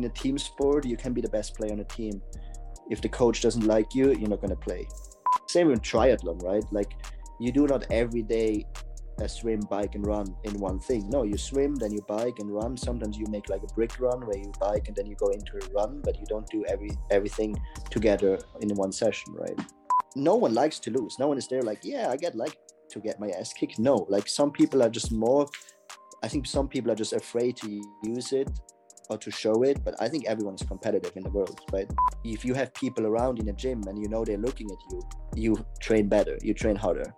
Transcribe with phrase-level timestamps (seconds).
[0.00, 2.22] in a team sport, you can be the best player on a team.
[2.90, 4.88] If the coach doesn't like you, you're not going to play.
[5.46, 6.64] Same with triathlon, right?
[6.72, 6.92] Like
[7.38, 8.64] you do not every day
[9.18, 11.08] a swim, bike, and run in one thing.
[11.10, 12.76] No, you swim, then you bike and run.
[12.76, 15.58] Sometimes you make like a brick run where you bike and then you go into
[15.58, 17.54] a run, but you don't do every everything
[17.90, 19.60] together in one session, right?
[20.16, 21.18] No one likes to lose.
[21.18, 22.56] No one is there like, yeah, I get like
[22.92, 23.78] to get my ass kicked.
[23.78, 25.46] No, like some people are just more.
[26.22, 28.48] I think some people are just afraid to use it
[29.10, 31.90] or to show it, but I think everyone is competitive in the world, right?
[32.24, 35.02] If you have people around in a gym and you know they're looking at you,
[35.34, 37.12] you train better, you train harder.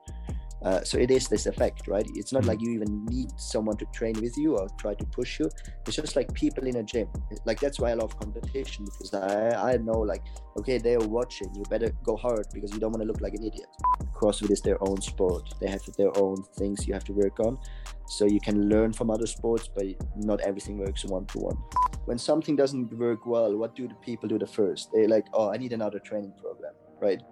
[0.64, 2.06] Uh, so it is this effect, right?
[2.14, 2.70] It's not like mm-hmm.
[2.70, 5.50] you even need someone to train with you or try to push you.
[5.86, 7.08] It's just like people in a gym.
[7.44, 10.22] Like that's why I love competition because I I know like
[10.58, 11.52] okay they're watching.
[11.54, 13.66] You better go hard because you don't want to look like an idiot.
[14.14, 15.52] CrossFit is their own sport.
[15.60, 17.58] They have their own things you have to work on.
[18.06, 19.86] So you can learn from other sports, but
[20.16, 21.56] not everything works one to one.
[22.04, 24.90] When something doesn't work well, what do the people do the first?
[24.92, 27.22] They're like, oh, I need another training program, right?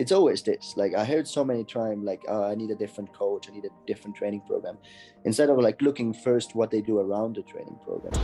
[0.00, 3.12] It's always this like i heard so many times like oh, i need a different
[3.12, 4.78] coach i need a different training program
[5.26, 8.14] instead of like looking first what they do around the training program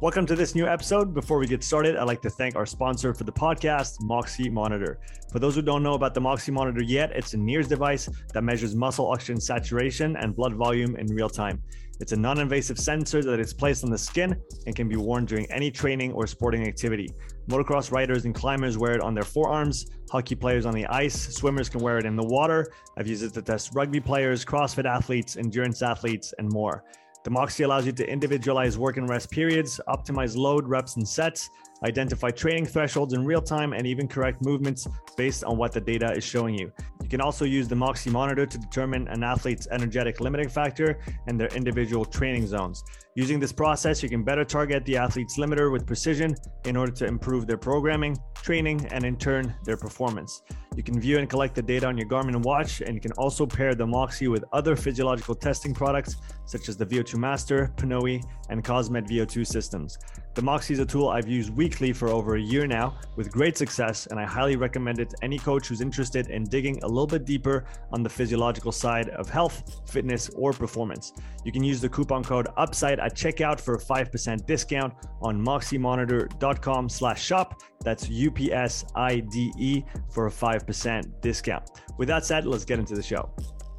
[0.00, 1.14] Welcome to this new episode.
[1.14, 4.98] Before we get started, I'd like to thank our sponsor for the podcast, Moxy Monitor.
[5.30, 8.42] For those who don't know about the Moxy Monitor yet, it's a NIRS device that
[8.42, 11.62] measures muscle oxygen saturation and blood volume in real time.
[12.02, 14.36] It's a non invasive sensor that is placed on the skin
[14.66, 17.08] and can be worn during any training or sporting activity.
[17.48, 21.68] Motocross riders and climbers wear it on their forearms, hockey players on the ice, swimmers
[21.68, 22.66] can wear it in the water.
[22.98, 26.82] I've used it to test rugby players, CrossFit athletes, endurance athletes, and more.
[27.22, 31.50] The Moxy allows you to individualize work and rest periods, optimize load, reps, and sets,
[31.84, 36.10] identify training thresholds in real time, and even correct movements based on what the data
[36.16, 36.72] is showing you.
[37.12, 41.48] Can also use the Moxy monitor to determine an athlete's energetic limiting factor and their
[41.48, 42.82] individual training zones.
[43.14, 47.04] Using this process, you can better target the athlete's limiter with precision in order to
[47.04, 50.40] improve their programming, training, and in turn, their performance.
[50.74, 53.44] You can view and collect the data on your Garmin watch, and you can also
[53.44, 58.64] pair the Moxy with other physiological testing products such as the VO2 Master, Pnoe, and
[58.64, 59.98] Cosmed VO2 systems.
[60.34, 63.58] The Moxy is a tool I've used weekly for over a year now with great
[63.58, 67.06] success, and I highly recommend it to any coach who's interested in digging a little
[67.06, 71.12] bit deeper on the physiological side of health, fitness, or performance.
[71.44, 76.88] You can use the coupon code UPSIDE at checkout for a 5% discount on moxymonitor.com
[76.88, 77.62] slash shop.
[77.80, 81.70] That's U-P-S-I-D-E for a 5% discount.
[81.98, 83.30] With that said, let's get into the show.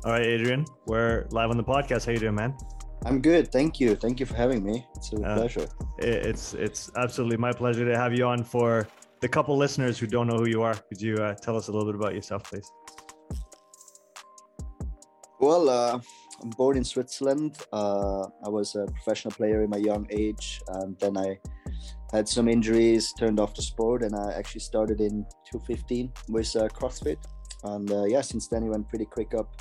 [0.06, 2.06] All right, Adrian, we're live on the podcast.
[2.06, 2.56] How you doing, man?
[3.06, 3.52] I'm good.
[3.52, 3.96] Thank you.
[3.96, 4.86] Thank you for having me.
[4.96, 5.68] It's a uh, pleasure.
[5.98, 8.44] It's it's absolutely my pleasure to have you on.
[8.44, 8.88] For
[9.22, 11.72] the couple listeners who don't know who you are, could you uh, tell us a
[11.72, 12.70] little bit about yourself, please?
[15.40, 16.00] Well, uh,
[16.52, 17.58] born in Switzerland.
[17.72, 21.40] Uh, I was a professional player in my young age, and then I
[22.12, 26.68] had some injuries, turned off the sport, and I actually started in 2015 with uh,
[26.70, 27.18] CrossFit.
[27.64, 29.56] And uh, yeah, since then it went pretty quick up.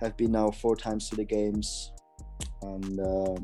[0.00, 1.92] Have been now four times to the games,
[2.62, 3.36] and uh,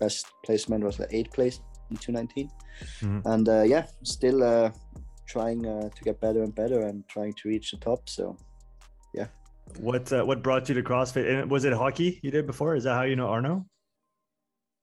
[0.00, 2.50] best placement was the eighth place in 2019
[3.00, 3.28] mm-hmm.
[3.32, 4.70] and uh, yeah still uh,
[5.26, 8.36] trying uh, to get better and better and trying to reach the top so
[9.78, 12.84] what uh, what brought you to crossfit and was it hockey you did before is
[12.84, 13.66] that how you know arno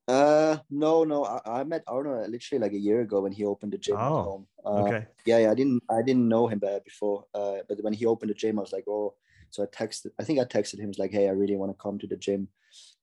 [0.07, 3.73] uh no no I, I, met Arno literally like a year ago when he opened
[3.73, 4.47] the gym oh, at home.
[4.65, 5.05] Uh, okay.
[5.25, 7.25] Yeah, yeah, I didn't I didn't know him before.
[7.33, 9.13] Uh, but when he opened the gym, I was like, oh.
[9.51, 10.07] So I texted.
[10.19, 10.87] I think I texted him.
[10.87, 12.47] Was like, hey, I really want to come to the gym.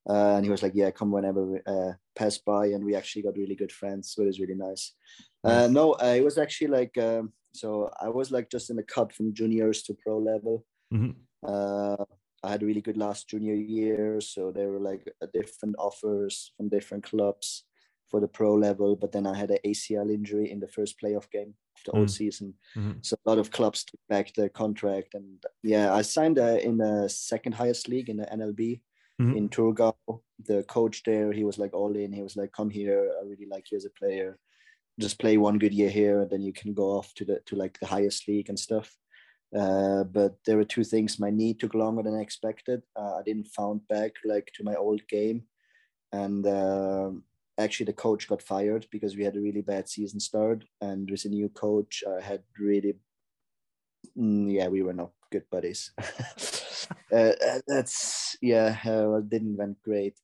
[0.08, 3.22] Uh, and he was like, "Yeah, come whenever we uh, pass by." And we actually
[3.22, 4.94] got really good friends, so it was really nice.
[5.44, 7.90] Uh, no, uh, it was actually like um, so.
[8.00, 10.64] I was like just in the cut from juniors to pro level.
[10.92, 11.10] Mm-hmm.
[11.46, 11.96] Uh,
[12.42, 16.68] I had a really good last junior year, so there were like different offers from
[16.68, 17.64] different clubs
[18.06, 18.96] for the pro level.
[18.96, 21.98] But then I had an ACL injury in the first playoff game of the mm-hmm.
[21.98, 22.98] whole season, mm-hmm.
[23.02, 25.14] so a lot of clubs took back their contract.
[25.14, 28.80] And yeah, I signed uh, in the second highest league in the NLB
[29.20, 29.36] mm-hmm.
[29.36, 29.94] in Thurgau.
[30.44, 32.12] The coach there, he was like all in.
[32.12, 33.10] He was like, "Come here.
[33.20, 34.38] I really like you as a player.
[35.00, 37.56] Just play one good year here, and then you can go off to the to
[37.56, 38.96] like the highest league and stuff."
[39.56, 41.18] Uh, but there were two things.
[41.18, 42.82] My knee took longer than I expected.
[42.96, 45.44] Uh, I didn't found back like to my old game,
[46.12, 47.10] and uh,
[47.58, 50.64] actually the coach got fired because we had a really bad season start.
[50.80, 52.94] And with a new coach, I had really,
[54.16, 55.92] mm, yeah, we were not good buddies.
[57.12, 58.74] Uh, uh, that's yeah,
[59.28, 60.14] didn't went great.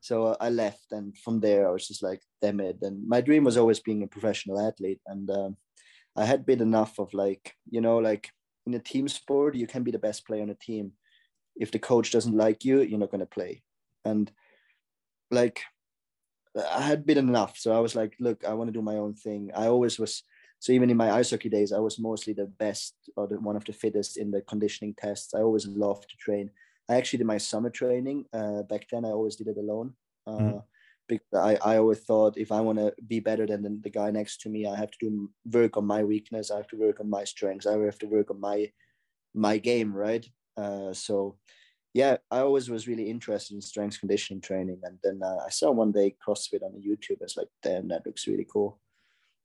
[0.00, 2.78] So I left, and from there I was just like, damn it.
[2.82, 5.30] And my dream was always being a professional athlete, and
[6.16, 8.30] I had been enough of like, you know, like
[8.66, 10.92] in a team sport, you can be the best player on a team.
[11.56, 13.62] If the coach doesn't like you, you're not going to play.
[14.04, 14.30] and
[15.30, 15.60] like
[16.56, 17.56] I had been enough.
[17.56, 19.50] So I was like, look, I want to do my own thing.
[19.54, 20.22] I always was.
[20.58, 23.56] So even in my ice hockey days, I was mostly the best or the, one
[23.56, 25.32] of the fittest in the conditioning tests.
[25.32, 26.50] I always loved to train.
[26.88, 29.04] I actually did my summer training uh, back then.
[29.04, 29.94] I always did it alone.
[30.26, 30.58] Uh, mm-hmm.
[31.10, 34.40] Because I, I always thought if I want to be better than the, guy next
[34.42, 36.50] to me, I have to do work on my weakness.
[36.50, 37.66] I have to work on my strengths.
[37.66, 38.70] I have to work on my
[39.34, 40.24] my game, right?
[40.56, 41.36] Uh, so
[41.92, 45.72] yeah, I always was really interested in strength conditioning training, and then uh, I saw
[45.72, 47.18] one day CrossFit on YouTube.
[47.20, 48.80] It's like, damn, that looks really cool.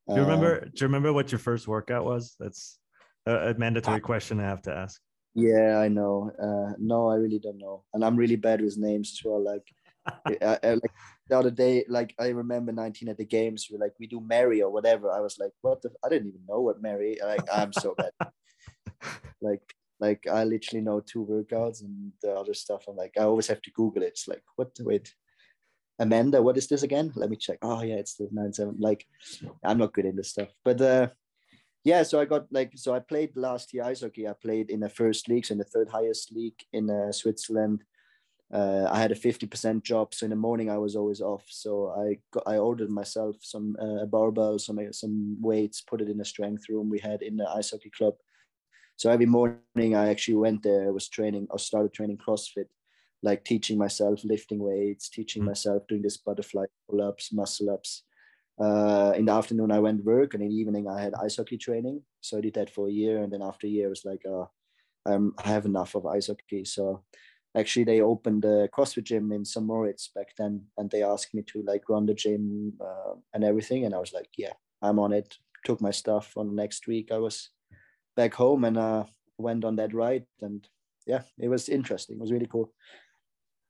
[0.08, 0.62] Do you remember?
[0.62, 2.36] Um, do you remember what your first workout was?
[2.38, 2.78] That's
[3.26, 5.00] a, a mandatory question I have to ask.
[5.34, 6.30] Yeah, I know.
[6.40, 9.42] Uh, no, I really don't know, and I'm really bad with names as well.
[9.42, 9.66] Like,
[10.26, 10.92] I, I, like
[11.28, 13.68] the other day, like I remember 19 at the games.
[13.70, 15.10] We are like, we do Mary or whatever.
[15.10, 15.90] I was like, what the?
[16.04, 17.18] I didn't even know what Mary.
[17.22, 18.12] Like, I'm so bad.
[19.40, 19.62] like
[20.00, 22.84] like I literally know two workouts and the other stuff.
[22.88, 24.08] I'm like, I always have to Google it.
[24.08, 24.70] It's like, what?
[24.80, 25.12] Wait,
[25.98, 27.12] Amanda, what is this again?
[27.14, 27.58] Let me check.
[27.62, 28.76] Oh yeah, it's the nine seven.
[28.78, 29.06] Like,
[29.64, 31.08] I'm not good in this stuff, but uh,
[31.84, 32.02] yeah.
[32.02, 34.28] So I got like, so I played last year ice hockey.
[34.28, 37.82] I played in the first league, so in the third highest league in uh, Switzerland.
[38.52, 41.44] Uh, I had a 50% job, so in the morning I was always off.
[41.48, 46.08] So I got, I ordered myself some uh, a barbell, some some weights, put it
[46.08, 48.14] in a strength room we had in the ice hockey club
[48.96, 52.66] so every morning I actually went there, I was training or started training CrossFit,
[53.22, 55.50] like teaching myself lifting weights, teaching mm-hmm.
[55.50, 58.04] myself doing this butterfly pull-ups, muscle ups.
[58.58, 61.58] Uh, in the afternoon I went work and in the evening I had ice hockey
[61.58, 62.02] training.
[62.22, 63.22] So I did that for a year.
[63.22, 64.46] And then after a year, it was like, uh,
[65.04, 66.64] I'm, I have enough of ice hockey.
[66.64, 67.04] So
[67.56, 69.64] actually they opened a CrossFit gym in St.
[69.64, 70.62] Moritz back then.
[70.76, 73.84] And they asked me to like run the gym uh, and everything.
[73.84, 75.36] And I was like, yeah, I'm on it.
[75.64, 77.10] Took my stuff on next week.
[77.10, 77.50] I was
[78.14, 79.04] back home and uh,
[79.38, 80.26] went on that ride.
[80.40, 80.66] And
[81.06, 82.16] yeah, it was interesting.
[82.16, 82.72] It was really cool.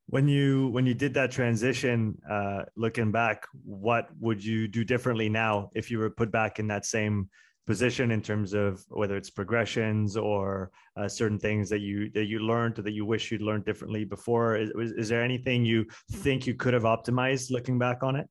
[0.09, 5.29] When you when you did that transition, uh, looking back, what would you do differently
[5.29, 7.29] now if you were put back in that same
[7.67, 12.39] position in terms of whether it's progressions or uh, certain things that you that you
[12.39, 16.47] learned or that you wish you'd learned differently before is, is there anything you think
[16.47, 18.29] you could have optimized looking back on it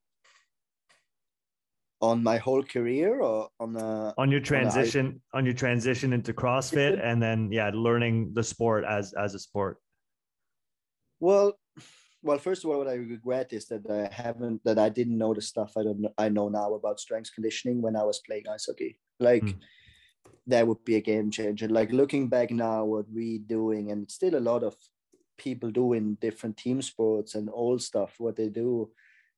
[2.01, 6.13] on my whole career or on a, on your transition on, a, on your transition
[6.13, 9.77] into CrossFit and then yeah, learning the sport as as a sport?
[11.19, 11.53] Well,
[12.21, 15.33] well, first of all, what I regret is that I haven't that I didn't know
[15.33, 18.65] the stuff I don't I know now about strength conditioning when I was playing ice
[18.67, 18.99] hockey.
[19.19, 19.55] Like mm.
[20.47, 21.67] that would be a game changer.
[21.67, 24.75] Like looking back now, what we doing and still a lot of
[25.37, 28.89] people doing different team sports and all stuff, what they do.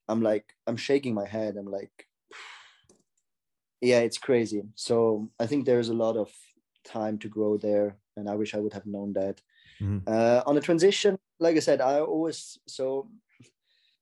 [0.07, 1.57] I'm like, I'm shaking my head.
[1.57, 2.07] I'm like,
[3.81, 4.63] yeah, it's crazy.
[4.75, 6.31] So I think there's a lot of
[6.85, 9.41] time to grow there, and I wish I would have known that.
[9.81, 10.07] Mm-hmm.
[10.07, 13.09] Uh, on the transition, like I said, I always so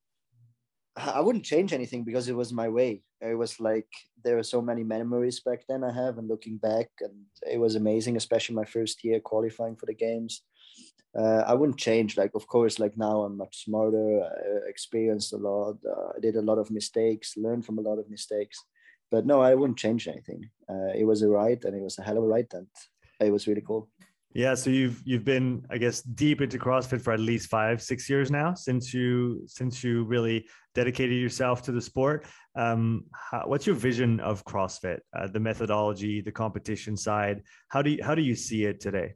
[0.95, 3.04] I wouldn't change anything because it was my way.
[3.22, 3.88] It was like
[4.24, 7.14] there were so many memories back then I have, and looking back, and
[7.50, 10.42] it was amazing, especially my first year qualifying for the games.
[11.18, 12.18] Uh, I wouldn't change.
[12.18, 14.22] Like, of course, like now I'm much smarter.
[14.22, 15.78] I experienced a lot.
[15.86, 18.58] Uh, I did a lot of mistakes, learned from a lot of mistakes
[19.12, 20.50] but no, I wouldn't change anything.
[20.70, 22.68] Uh, it was a ride, and it was a hell of a ride, and
[23.20, 23.90] it was really cool.
[24.36, 28.10] Yeah, so you've you've been, I guess, deep into CrossFit for at least five, six
[28.10, 32.26] years now since you since you really dedicated yourself to the sport.
[32.54, 35.00] Um, how, what's your vision of CrossFit?
[35.18, 37.44] Uh, the methodology, the competition side.
[37.69, 39.14] How do you how do you see it today?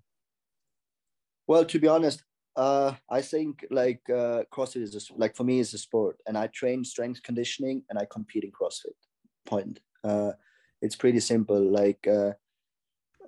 [1.47, 2.23] Well, to be honest,
[2.55, 6.37] uh, I think like uh, CrossFit is a, like for me is a sport, and
[6.37, 8.95] I train strength conditioning and I compete in CrossFit
[9.45, 9.81] point.
[10.01, 10.31] Uh,
[10.81, 11.61] it's pretty simple.
[11.61, 12.07] Like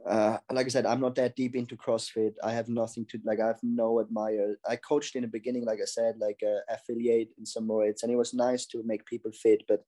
[0.06, 2.34] uh, uh, like I said, I'm not that deep into CrossFit.
[2.44, 3.40] I have nothing to like.
[3.40, 4.58] I have no admire.
[4.68, 8.12] I coached in the beginning, like I said, like a affiliate in some weights, and
[8.12, 9.64] it was nice to make people fit.
[9.68, 9.84] But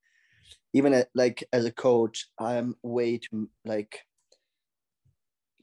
[0.74, 4.02] even like as a coach, I'm way too like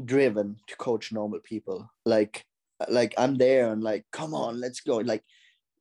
[0.04, 1.90] driven to coach normal people.
[2.04, 2.44] Like
[2.88, 4.96] like I'm there and like, come on, let's go.
[4.98, 5.22] Like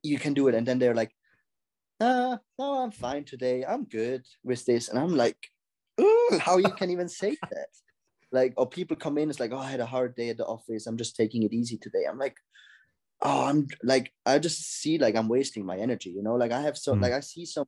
[0.02, 1.12] you can do it, and then they're like,
[2.00, 3.64] uh, no, I'm fine today.
[3.64, 4.88] I'm good with this.
[4.88, 5.36] And I'm like,
[6.40, 7.68] how you can even say that?
[8.32, 10.46] Like, or people come in, it's like, oh, I had a hard day at the
[10.46, 10.86] office.
[10.86, 12.04] I'm just taking it easy today.
[12.08, 12.36] I'm like,
[13.22, 16.34] oh, I'm like, I just see like I'm wasting my energy, you know?
[16.34, 17.02] Like I have so mm.
[17.02, 17.66] like I see some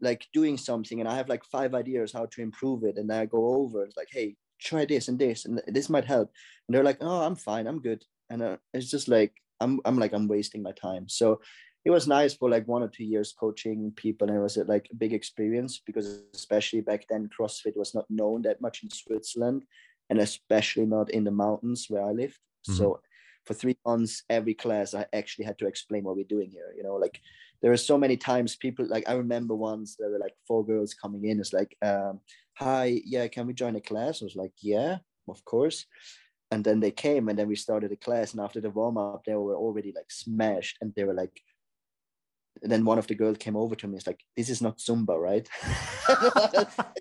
[0.00, 2.98] like doing something and I have like five ideas how to improve it.
[2.98, 6.30] And I go over, it's like, hey, try this and this, and this might help.
[6.68, 8.04] And they're like, oh, I'm fine, I'm good.
[8.28, 11.08] And uh, it's just like I'm I'm like I'm wasting my time.
[11.08, 11.40] So
[11.86, 14.88] it was nice for like one or two years coaching people and it was like
[14.90, 19.64] a big experience because especially back then crossfit was not known that much in switzerland
[20.10, 22.38] and especially not in the mountains where i lived.
[22.68, 22.76] Mm-hmm.
[22.76, 23.00] so
[23.44, 26.82] for three months every class i actually had to explain what we're doing here you
[26.82, 27.20] know like
[27.62, 30.92] there are so many times people like i remember once there were like four girls
[30.92, 32.18] coming in it's like um,
[32.54, 34.22] hi yeah can we join a class?
[34.22, 35.86] I was like yeah of course.
[36.52, 39.34] And then they came and then we started a class and after the warm-up they
[39.34, 41.42] were already like smashed and they were like
[42.62, 44.78] and then one of the girls came over to me it's like this is not
[44.78, 45.48] zumba right?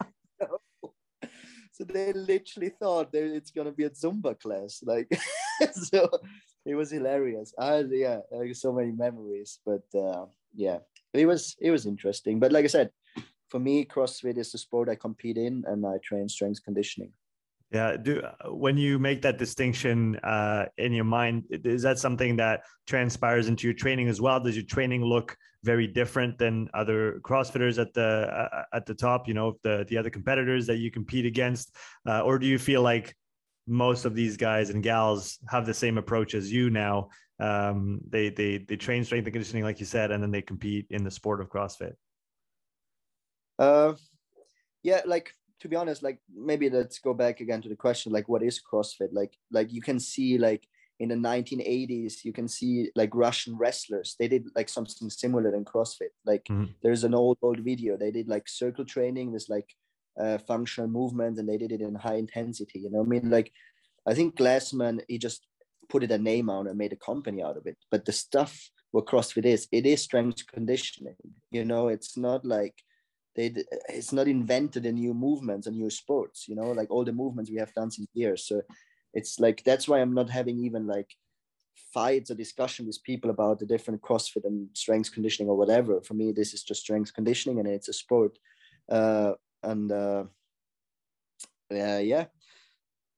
[1.78, 5.12] So they literally thought that it's gonna be a zumba class like
[5.74, 6.10] so
[6.66, 7.54] it was hilarious.
[7.60, 10.80] I yeah like so many memories but uh, yeah
[11.14, 12.40] it was it was interesting.
[12.40, 12.92] But like i said
[13.50, 17.12] for me crossfit is the sport i compete in and i train strength conditioning
[17.72, 17.98] yeah.
[17.98, 23.48] Do when you make that distinction uh, in your mind, is that something that transpires
[23.48, 24.40] into your training as well?
[24.40, 29.28] Does your training look very different than other CrossFitters at the uh, at the top?
[29.28, 31.76] You know, the the other competitors that you compete against,
[32.08, 33.16] uh, or do you feel like
[33.68, 37.10] most of these guys and gals have the same approach as you now?
[37.40, 40.86] Um, they they they train strength and conditioning, like you said, and then they compete
[40.92, 41.94] in the sport of CrossFit.
[43.58, 43.94] Uh,
[44.84, 48.28] yeah, like to be honest, like maybe let's go back again to the question, like
[48.28, 49.10] what is CrossFit?
[49.12, 50.68] Like, like you can see like
[51.00, 54.16] in the 1980s, you can see like Russian wrestlers.
[54.20, 56.14] They did like something similar than CrossFit.
[56.26, 56.72] Like mm-hmm.
[56.84, 57.98] there's an old old video.
[57.98, 59.70] They did like circle training with like
[60.20, 62.80] uh, functional movement, and they did it in high intensity.
[62.80, 63.52] You know, I mean, like
[64.08, 65.46] I think Glassman he just
[65.90, 67.78] put it a name on and made a company out of it.
[67.92, 71.18] But the stuff what CrossFit is, it is strength conditioning.
[71.52, 72.76] You know, it's not like
[73.36, 73.54] they
[73.90, 77.52] it's not invented a new movements and new sports you know like all the movements
[77.52, 78.48] we have done since years.
[78.48, 78.62] So
[79.14, 81.10] it's like that's why i'm not having even like
[81.94, 86.02] fights or discussion with people about the different crossfit and strength conditioning or whatever.
[86.02, 88.38] For me this is just strength conditioning and it's a sport.
[88.90, 90.26] Uh and uh
[91.72, 92.26] yeah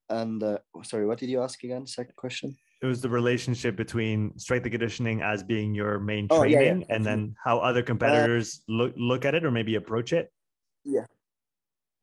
[0.10, 1.86] and uh sorry what did you ask again?
[1.86, 6.58] Second question it was the relationship between strength and conditioning as being your main training
[6.58, 6.96] oh, yeah, yeah.
[6.96, 10.32] and then how other competitors uh, look look at it or maybe approach it?
[10.84, 11.06] Yeah.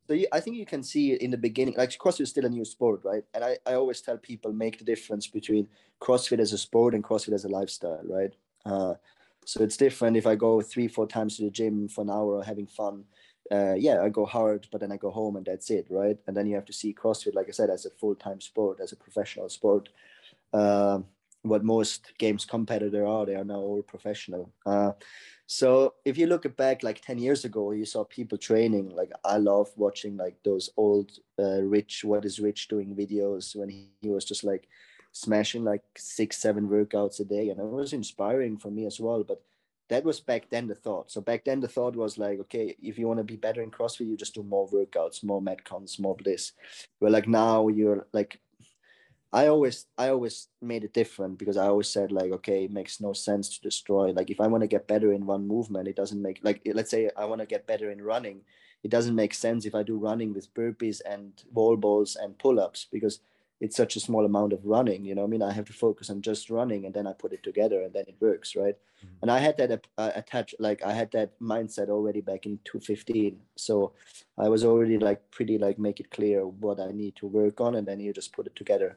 [0.07, 2.49] So you, i think you can see in the beginning like crossfit is still a
[2.49, 3.25] new sport right?
[3.35, 5.69] And I, I always tell people make the difference between
[6.00, 8.35] crossfit as a sport and crossfit as a lifestyle right?
[8.66, 8.95] Uh,
[9.47, 12.35] so it's different if i go three four times to the gym for an hour
[12.35, 13.04] or having fun.
[13.52, 16.16] Uh, yeah, I go hard, but then I go home and that's it, right?
[16.26, 18.81] And then you have to see CrossFit, like I said, as a full time sport,
[18.81, 19.90] as a professional sport
[20.54, 21.00] uh,
[21.42, 23.26] what most games competitor are.
[23.26, 24.50] They are now all professional.
[24.64, 24.92] Uh,
[25.46, 28.88] so if you look back like 10 years ago, you saw people training.
[28.88, 33.68] Like I love watching like those old uh, Rich, what is Rich doing videos when
[33.68, 34.68] he, he was just like
[35.12, 37.50] smashing like six, seven workouts a day.
[37.50, 39.23] And it was inspiring for me as well.
[39.23, 39.42] But
[39.90, 41.11] that was back then the thought.
[41.11, 43.70] So back then the thought was like, okay, if you want to be better in
[43.70, 46.52] CrossFit, you just do more workouts, more metcons, more bliss.
[47.00, 48.40] But like now you're like
[49.35, 53.00] I always I always made it different because I always said like okay it makes
[53.00, 54.12] no sense to destroy.
[54.12, 56.91] Like if I want to get better in one movement it doesn't make like let's
[56.91, 58.43] say I want to get better in running
[58.85, 62.87] it doesn't make sense if I do running with burpees and wall balls and pull-ups
[62.93, 63.19] because
[63.61, 65.43] it's such a small amount of running you know I mean?
[65.43, 68.05] I have to focus on just running and then I put it together and then
[68.07, 68.76] it works right?
[68.76, 69.17] Mm-hmm.
[69.23, 73.41] and I had that uh, attached like I had that mindset already back in 2015
[73.57, 73.95] so
[74.38, 77.75] I was already like pretty like make it clear what I need to work on
[77.75, 78.97] and then you just put it together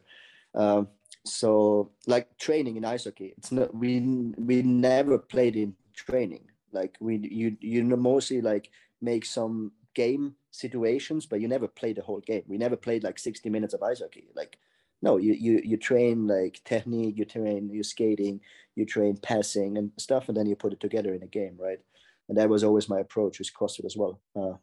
[0.57, 0.87] um,
[1.23, 3.99] so like training in ice hockey, it's not we
[4.37, 6.45] we never played in training.
[6.71, 8.71] Like we you you mostly like
[9.01, 12.43] make some game situations, but you never play the whole game.
[12.47, 14.27] We never played like 60 minutes of ice hockey.
[14.35, 14.57] Like
[15.01, 18.41] no, you you you train like technique, you train you skating,
[18.75, 21.79] you train passing and stuff, and then you put it together in a game, right?
[22.29, 24.19] And that was always my approach with CrossFit as well.
[24.35, 24.53] Uh,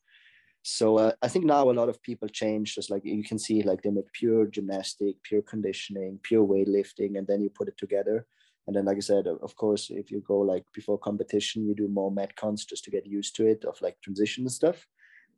[0.65, 2.75] so uh, I think now a lot of people change.
[2.75, 7.27] Just like you can see, like they make pure gymnastic, pure conditioning, pure weightlifting, and
[7.27, 8.27] then you put it together.
[8.67, 11.87] And then, like I said, of course, if you go like before competition, you do
[11.89, 14.87] more metcons just to get used to it, of like transition and stuff.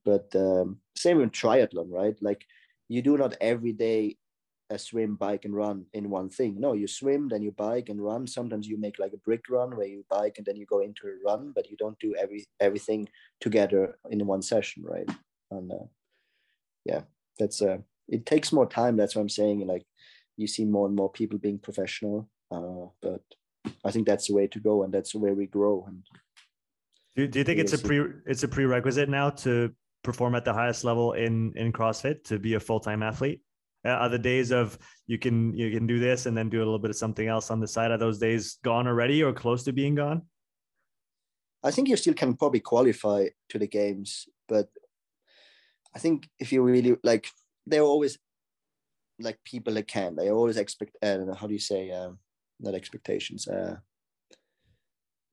[0.04, 2.16] But um, same with triathlon, right?
[2.22, 2.46] Like
[2.88, 4.18] you do not every day
[4.70, 6.58] a swim, bike, and run in one thing.
[6.58, 8.26] No, you swim, then you bike and run.
[8.26, 11.06] Sometimes you make like a brick run where you bike and then you go into
[11.06, 13.08] a run, but you don't do every everything
[13.40, 15.08] together in one session, right?
[15.50, 15.86] And uh,
[16.84, 17.02] yeah,
[17.38, 18.96] that's uh, it takes more time.
[18.96, 19.66] That's what I'm saying.
[19.66, 19.84] Like
[20.36, 23.22] you see more and more people being professional, uh, but
[23.84, 25.84] I think that's the way to go, and that's where we grow.
[25.86, 26.02] And
[27.14, 30.52] do, do you think it's a pre it's a prerequisite now to perform at the
[30.52, 33.42] highest level in in CrossFit to be a full time athlete?
[33.86, 36.66] Uh, are the days of you can you can do this and then do a
[36.66, 37.90] little bit of something else on the side?
[37.90, 40.22] Are those days gone already or close to being gone?
[41.62, 44.68] I think you still can probably qualify to the games, but
[45.94, 47.28] I think if you really like,
[47.66, 48.18] they're always
[49.18, 50.18] like people that can.
[50.20, 50.96] I always expect.
[51.02, 51.90] Uh, how do you say?
[51.90, 52.10] Uh,
[52.60, 53.48] not expectations.
[53.48, 53.76] Uh,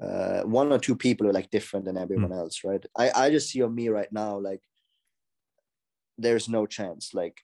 [0.02, 2.38] uh, one or two people are like different than everyone mm.
[2.38, 2.86] else, right?
[2.98, 4.62] I I just see on me right now like
[6.18, 7.14] there's no chance.
[7.14, 7.42] Like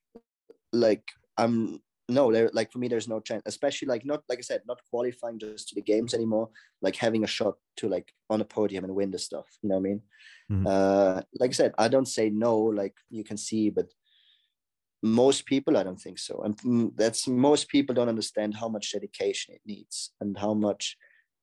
[0.74, 1.04] like
[1.38, 4.62] I'm no there like for me there's no chance especially like not like i said
[4.68, 6.50] not qualifying just to the games anymore
[6.82, 9.76] like having a shot to like on a podium and win the stuff you know
[9.76, 10.02] what i mean?
[10.52, 10.66] Mm-hmm.
[10.66, 13.86] uh like i said i don't say no like you can see but
[15.02, 16.42] most people i don't think so.
[16.44, 20.98] And that's most people don't understand how much dedication it needs and how much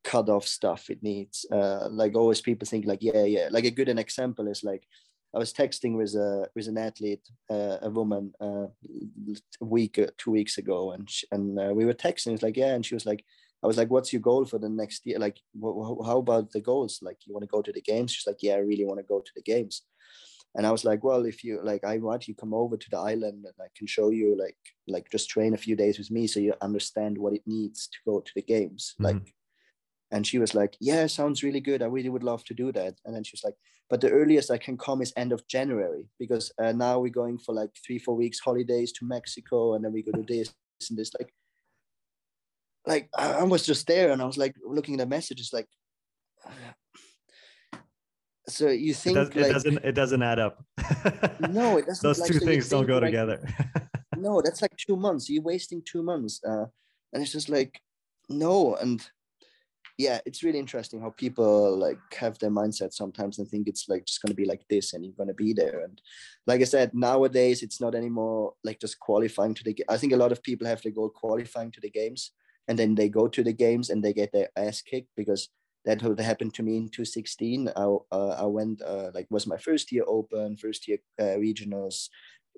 [0.04, 1.46] cut off stuff it needs.
[1.50, 4.86] Uh like always people think like yeah yeah like a good an example is like
[5.34, 8.68] I was texting with a with an athlete, uh, a woman, uh,
[9.60, 12.32] a week, uh, two weeks ago, and she, and uh, we were texting.
[12.32, 13.24] It's like, yeah, and she was like,
[13.62, 15.18] I was like, what's your goal for the next year?
[15.18, 17.00] Like, wh- how about the goals?
[17.02, 18.12] Like, you want to go to the games?
[18.12, 19.82] She's like, yeah, I really want to go to the games.
[20.54, 22.98] And I was like, well, if you like, I want you come over to the
[22.98, 24.56] island and I can show you like,
[24.88, 27.98] like just train a few days with me so you understand what it needs to
[28.06, 28.94] go to the games.
[28.94, 29.04] Mm-hmm.
[29.04, 29.34] Like,
[30.12, 31.82] and she was like, yeah, sounds really good.
[31.82, 32.94] I really would love to do that.
[33.04, 33.54] And then she was like,
[33.90, 37.38] but the earliest I can come is end of January because uh, now we're going
[37.38, 39.74] for like three, four weeks holidays to Mexico.
[39.74, 40.54] And then we go to this
[40.88, 41.32] and this like,
[42.86, 45.66] like I was just there and I was like looking at the messages like,
[48.48, 50.62] so you think it, does, like, it doesn't it doesn't add up
[51.50, 53.40] no it doesn't those like, two so things don't go like, together
[54.16, 56.64] no that's like two months you're wasting two months uh,
[57.12, 57.80] and it's just like
[58.28, 59.10] no and
[59.98, 64.04] yeah, it's really interesting how people like have their mindset sometimes and think it's like
[64.04, 65.80] just going to be like this and you're going to be there.
[65.80, 66.00] And
[66.46, 69.76] like I said, nowadays it's not anymore like just qualifying to the.
[69.88, 72.32] I think a lot of people have to go qualifying to the games
[72.68, 75.48] and then they go to the games and they get their ass kicked because
[75.86, 77.68] that happened to me in 2016.
[77.68, 82.08] I uh, I went uh, like was my first year open, first year uh, regionals,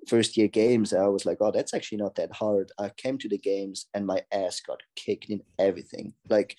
[0.07, 0.93] first year games.
[0.93, 2.71] I was like, oh, that's actually not that hard.
[2.77, 6.13] I came to the games and my ass got kicked in everything.
[6.27, 6.57] Like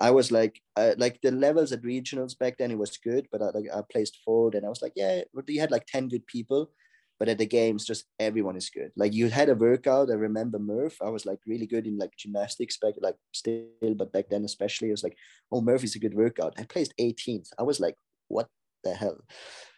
[0.00, 3.42] I was like, uh, like the levels at regionals back then, it was good, but
[3.42, 6.26] I, like, I placed forward and I was like, yeah, you had like 10 good
[6.26, 6.70] people,
[7.18, 8.92] but at the games, just everyone is good.
[8.96, 10.10] Like you had a workout.
[10.10, 10.96] I remember Murph.
[11.02, 14.88] I was like really good in like gymnastics back, like still, but back then especially,
[14.88, 15.18] I was like,
[15.52, 16.54] oh, Murph is a good workout.
[16.58, 17.48] I placed 18th.
[17.58, 17.94] I was like,
[18.28, 18.48] what
[18.84, 19.18] the hell?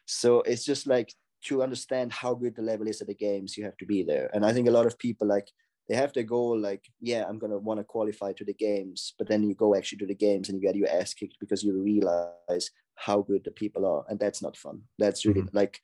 [0.07, 1.13] So it's just like
[1.47, 4.31] to understand how good the level is at the games, you have to be there.
[4.33, 5.49] And I think a lot of people like
[5.88, 9.29] they have their goal like yeah i'm gonna want to qualify to the games but
[9.29, 11.77] then you go actually to the games and you get your ass kicked because you
[11.81, 15.57] realize how good the people are and that's not fun that's really mm-hmm.
[15.57, 15.81] like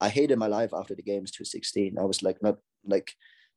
[0.00, 3.12] i hated my life after the games to 16 i was like not like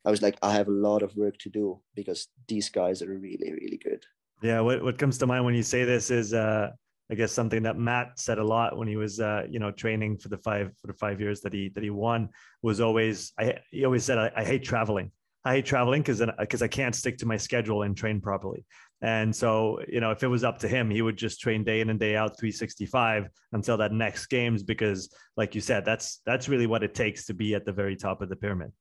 [0.05, 3.17] i was like i have a lot of work to do because these guys are
[3.17, 4.03] really really good
[4.41, 6.69] yeah what, what comes to mind when you say this is uh
[7.11, 10.17] I guess something that Matt said a lot when he was, uh, you know, training
[10.17, 12.29] for the five for the five years that he that he won
[12.61, 13.33] was always.
[13.37, 15.11] I he always said, I, I hate traveling.
[15.45, 18.65] I hate traveling because because I can't stick to my schedule and train properly.
[19.01, 21.81] And so, you know, if it was up to him, he would just train day
[21.81, 26.47] in and day out 365 until that next games because like you said, that's that's
[26.47, 28.71] really what it takes to be at the very top of the pyramid.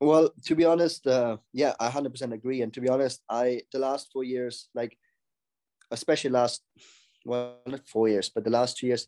[0.00, 2.62] Well, to be honest, uh, yeah, I 100% agree.
[2.62, 4.96] And to be honest, I the last 4 years like
[5.90, 6.62] especially last
[7.26, 9.06] well, not 4 years, but the last 2 years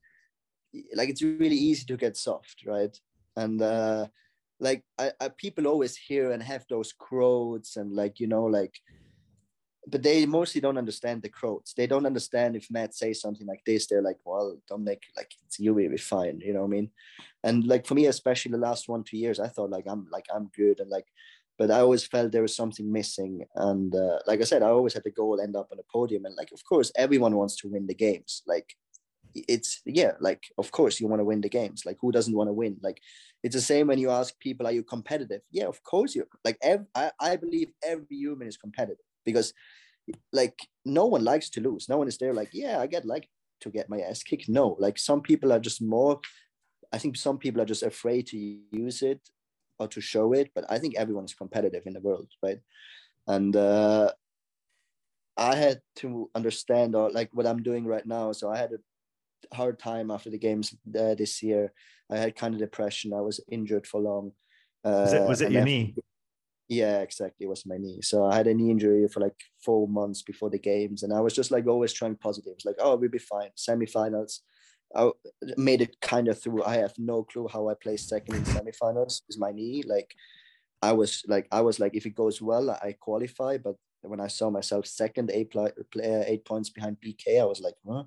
[0.94, 2.94] like it's really easy to get soft, right?
[3.36, 4.08] And uh
[4.60, 8.74] like I, I, people always hear and have those quotes and like you know like
[9.90, 11.72] but they mostly don't understand the quotes.
[11.72, 15.58] They don't understand if matt says something like this they're like well dominic like it's
[15.58, 16.90] you will be fine you know what i mean?
[17.44, 20.26] And like for me especially the last one two years i thought like i'm like
[20.34, 21.06] i'm good and like
[21.58, 24.94] but i always felt there was something missing and uh, like i said i always
[24.94, 27.68] had the goal end up on a podium and like of course everyone wants to
[27.68, 28.74] win the games like
[29.48, 32.48] it's yeah like of course you want to win the games like who doesn't want
[32.48, 32.76] to win?
[32.82, 33.00] Like
[33.42, 35.42] it's the same when you ask people are you competitive?
[35.50, 39.52] Yeah of course you're like ev- I, I believe every human is competitive because
[40.32, 41.88] like no one likes to lose.
[41.88, 43.28] No one is there like yeah i get like
[43.60, 44.48] to get my ass kicked.
[44.48, 46.20] No like some people are just more
[46.92, 48.36] i think some people are just afraid to
[48.72, 49.20] use it
[49.78, 52.60] or to show it but i think everyone is competitive in the world right?
[53.26, 54.10] And uh
[55.36, 58.32] i had to understand or like what i'm doing right now.
[58.32, 58.78] So i had a
[59.52, 61.72] hard time after the games uh, this year.
[62.10, 63.12] I had kind of depression.
[63.12, 64.32] I was injured for long.
[64.84, 65.94] Uh, was it, was it your knee?
[66.68, 67.46] Yeah, exactly.
[67.46, 68.00] It was my knee.
[68.02, 71.20] So I had a knee injury for like four months before the games, and I
[71.20, 72.52] was just like always trying positive.
[72.54, 73.50] It's like, oh, we'll be fine.
[73.56, 74.40] Semifinals.
[74.96, 75.10] I
[75.56, 76.64] made it kind of through.
[76.64, 79.22] I have no clue how I placed second in semifinals.
[79.28, 80.14] Is my knee like?
[80.80, 83.58] I was like, I was like, if it goes well, I qualify.
[83.58, 85.52] But when I saw myself second, eight,
[86.00, 88.04] eight points behind BK, I was like, huh?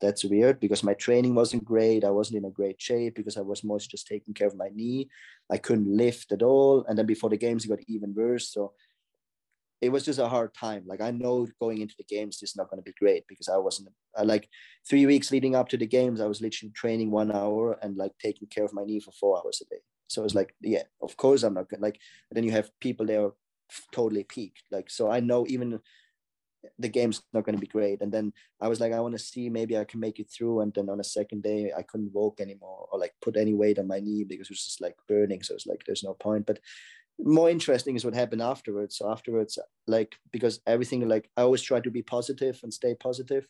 [0.00, 2.04] That's weird because my training wasn't great.
[2.04, 4.68] I wasn't in a great shape because I was mostly just taking care of my
[4.74, 5.08] knee.
[5.50, 6.84] I couldn't lift at all.
[6.86, 8.52] And then before the games, it got even worse.
[8.52, 8.72] So
[9.80, 10.84] it was just a hard time.
[10.86, 13.56] Like I know going into the games, is not going to be great because I
[13.56, 14.48] wasn't I, like
[14.88, 16.20] three weeks leading up to the games.
[16.20, 19.38] I was literally training one hour and like taking care of my knee for four
[19.38, 19.80] hours a day.
[20.08, 22.00] So it was like, yeah, of course I'm not gonna like.
[22.30, 23.30] then you have people there
[23.92, 24.62] totally peaked.
[24.70, 25.80] Like so, I know even
[26.78, 28.00] the game's not going to be great.
[28.02, 30.60] And then I was like, I want to see maybe I can make it through.
[30.60, 33.78] And then on a second day, I couldn't walk anymore or like put any weight
[33.78, 35.42] on my knee because it was just like burning.
[35.42, 36.46] So it's like, there's no point.
[36.46, 36.60] But
[37.18, 38.96] more interesting is what happened afterwards.
[38.96, 43.46] So afterwards, like, because everything, like, I always try to be positive and stay positive,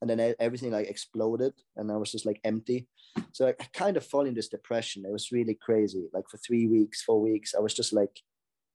[0.00, 2.88] And then everything like exploded and I was just like empty.
[3.32, 5.04] So I kind of fall in this depression.
[5.04, 6.08] It was really crazy.
[6.12, 8.22] Like for three weeks, four weeks, I was just like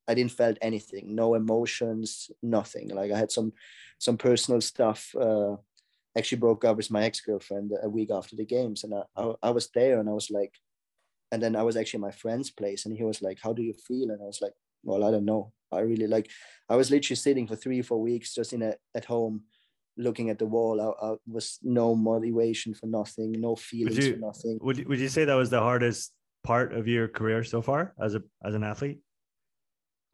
[0.08, 2.90] I didn't felt anything, no emotions, nothing.
[2.90, 3.54] Like I had some
[4.00, 5.16] some personal stuff.
[5.16, 5.56] Uh,
[6.18, 9.34] actually broke up with my ex girlfriend a week after the games, and I, I,
[9.44, 10.54] I was there, and I was like,
[11.32, 13.74] and then I was actually my friend's place, and he was like, "How do you
[13.74, 15.52] feel?" And I was like, "Well, I don't know.
[15.72, 16.30] I really like."
[16.70, 19.44] I was literally sitting for three, four weeks just in a at home,
[19.98, 20.80] looking at the wall.
[20.82, 24.60] I, I was no motivation for nothing, no feelings you, for nothing.
[24.62, 26.14] Would Would you say that was the hardest
[26.44, 29.00] part of your career so far as a as an athlete?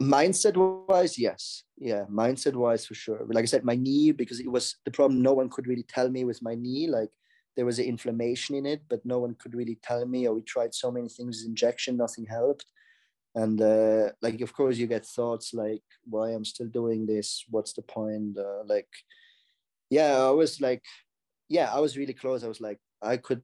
[0.02, 0.56] Mindset
[0.88, 1.64] wise yes.
[1.78, 3.26] Yeah mindset wise for sure.
[3.28, 6.10] Like i said my knee because it was the problem no one could really tell
[6.10, 6.88] me with my knee.
[6.88, 7.10] Like
[7.56, 10.42] there was an inflammation in it but no one could really tell me or we
[10.42, 12.66] tried so many things injection nothing helped.
[13.34, 17.46] And uh, like of course you get thoughts like why i'm still doing this?
[17.50, 18.38] What's the point?
[18.38, 18.90] Uh, like
[19.90, 20.84] yeah i was like
[21.50, 22.44] yeah i was really close.
[22.44, 23.44] I was like i could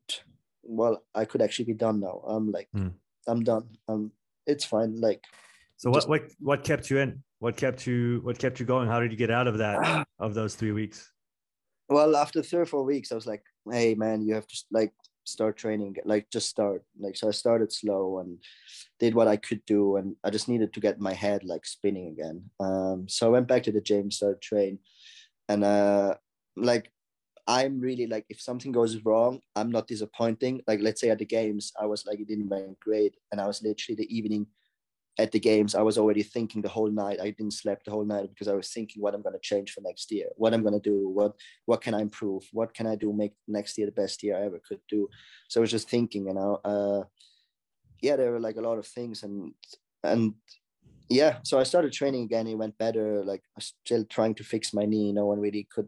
[0.63, 2.21] well i could actually be done now.
[2.27, 2.93] I'm like mm.
[3.27, 3.67] i'm done.
[3.87, 4.11] Um
[4.45, 4.99] it's fine.
[4.99, 5.23] Like
[5.77, 7.23] so what what what kept you in?
[7.39, 8.87] What kept you what kept you going?
[8.87, 11.11] How did you get out of that of those three weeks?
[11.87, 14.91] Well, after three or four weeks, I was like, "Hey, man, you have to like
[15.23, 15.95] start training.
[16.03, 18.39] Like, just start." Like, so I started slow and
[18.99, 22.09] did what I could do, and I just needed to get my head like spinning
[22.09, 22.43] again.
[22.59, 24.79] Um, so I went back to the gym, started train,
[25.47, 26.15] and uh,
[26.57, 26.91] like
[27.47, 30.61] I'm really like if something goes wrong, I'm not disappointing.
[30.67, 33.45] Like let's say at the games, I was like it didn't went great, and I
[33.45, 34.47] was literally the evening
[35.19, 37.19] at the games, I was already thinking the whole night.
[37.19, 39.71] I didn't sleep the whole night because I was thinking what I'm going to change
[39.71, 41.33] for next year, what I'm going to do, what
[41.65, 44.45] what can I improve, what can I do make next year the best year I
[44.45, 45.09] ever could do.
[45.47, 47.03] So I was just thinking, you know, uh,
[48.01, 49.53] yeah, there were like a lot of things, and
[50.03, 50.35] and
[51.09, 52.47] yeah, so I started training again.
[52.47, 53.23] It went better.
[53.23, 55.13] Like I was still trying to fix my knee.
[55.13, 55.87] No one really could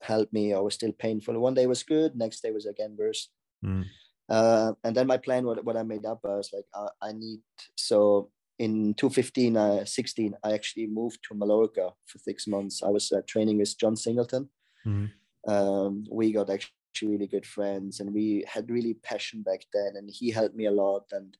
[0.00, 0.52] help me.
[0.52, 1.38] I was still painful.
[1.38, 3.28] One day was good, next day was again worse.
[3.64, 3.84] Mm.
[4.28, 7.12] Uh, and then my plan, what, what I made up, I was like, uh, I
[7.12, 7.40] need
[7.76, 12.82] so in 2015, uh, 16, I actually moved to Mallorca for six months.
[12.82, 14.48] I was uh, training with John Singleton.
[14.86, 15.50] Mm-hmm.
[15.50, 19.92] Um, we got actually really good friends and we had really passion back then.
[19.94, 21.04] And he helped me a lot.
[21.12, 21.36] And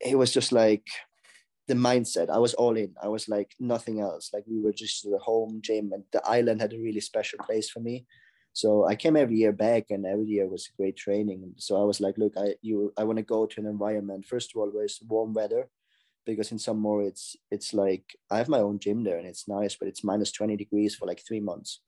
[0.00, 0.86] it was just like
[1.68, 2.30] the mindset.
[2.30, 2.94] I was all in.
[3.02, 4.30] I was like nothing else.
[4.32, 7.68] Like we were just the home gym and the island had a really special place
[7.68, 8.06] for me.
[8.52, 11.54] So I came every year back, and every year was great training.
[11.56, 14.50] So I was like, look, I you I want to go to an environment first
[14.50, 15.68] of all where it's warm weather,
[16.26, 16.76] because in St.
[16.76, 20.32] Moritz it's like I have my own gym there and it's nice, but it's minus
[20.32, 21.80] 20 degrees for like three months.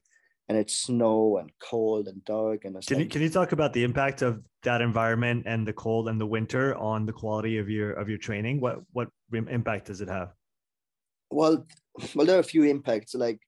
[0.48, 2.64] And it's snow and cold and dark.
[2.64, 5.72] And can like, you can you talk about the impact of that environment and the
[5.72, 8.60] cold and the winter on the quality of your of your training?
[8.60, 10.34] What what impact does it have?
[11.30, 11.64] Well,
[12.14, 13.14] well, there are a few impacts.
[13.14, 13.40] Like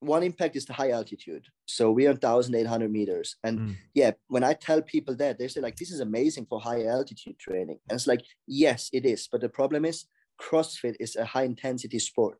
[0.00, 1.44] one impact is the high altitude.
[1.66, 3.36] So we are 1,800 meters.
[3.42, 3.76] And mm.
[3.94, 7.38] yeah, when I tell people that, they say like, this is amazing for high altitude
[7.38, 7.78] training.
[7.88, 9.28] And it's like, yes, it is.
[9.30, 10.06] But the problem is
[10.40, 12.38] CrossFit is a high intensity sport.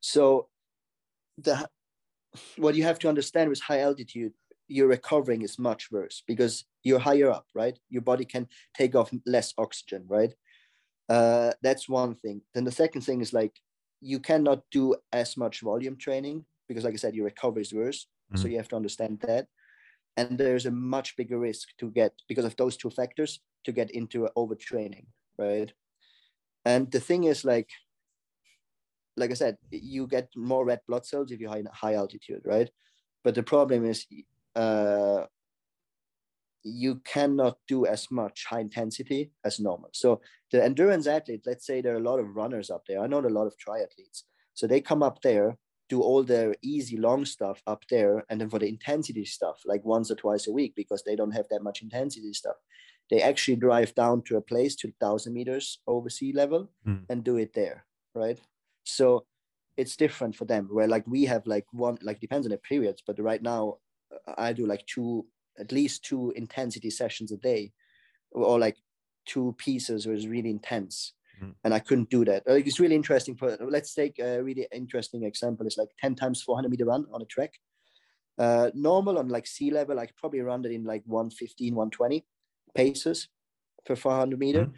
[0.00, 0.48] So
[1.38, 1.68] the
[2.56, 4.32] what you have to understand with high altitude,
[4.68, 7.78] your recovering is much worse because you're higher up, right?
[7.90, 10.34] Your body can take off less oxygen, right?
[11.08, 12.42] Uh, that's one thing.
[12.54, 13.52] Then the second thing is like
[14.00, 18.06] you cannot do as much volume training because like I said, your recovery is worse.
[18.32, 18.42] Mm-hmm.
[18.42, 19.46] So you have to understand that.
[20.16, 23.90] And there's a much bigger risk to get because of those two factors to get
[23.90, 25.06] into overtraining,
[25.38, 25.72] right?
[26.64, 27.68] And the thing is like,
[29.16, 32.70] like I said, you get more red blood cells if you're high, high altitude, right?
[33.22, 34.06] But the problem is
[34.54, 35.24] uh,
[36.62, 39.90] you cannot do as much high intensity as normal.
[39.92, 43.00] So the endurance athlete, let's say there are a lot of runners up there.
[43.00, 44.22] I know a lot of triathletes.
[44.54, 45.56] So they come up there
[45.88, 49.84] do all their easy long stuff up there and then for the intensity stuff like
[49.84, 52.56] once or twice a week because they don't have that much intensity stuff
[53.10, 57.00] they actually drive down to a place to 1000 meters over sea level mm.
[57.10, 58.40] and do it there right
[58.84, 59.24] so
[59.76, 63.02] it's different for them where like we have like one like depends on the periods
[63.06, 63.76] but right now
[64.36, 65.26] I do like two,
[65.58, 67.72] at least two intensity sessions a day,
[68.32, 68.76] or like
[69.26, 71.12] two pieces was really intense.
[71.36, 71.50] Mm-hmm.
[71.64, 72.44] And I couldn't do that.
[72.46, 73.36] Like, it's really interesting.
[73.36, 75.66] For let's take a really interesting example.
[75.66, 77.54] It's like ten times four hundred meter run on a track.
[78.38, 82.24] Uh, normal on like sea level, I could probably run it in like 115, 120
[82.74, 83.28] paces
[83.86, 84.62] for 400 meter.
[84.62, 84.72] Mm-hmm.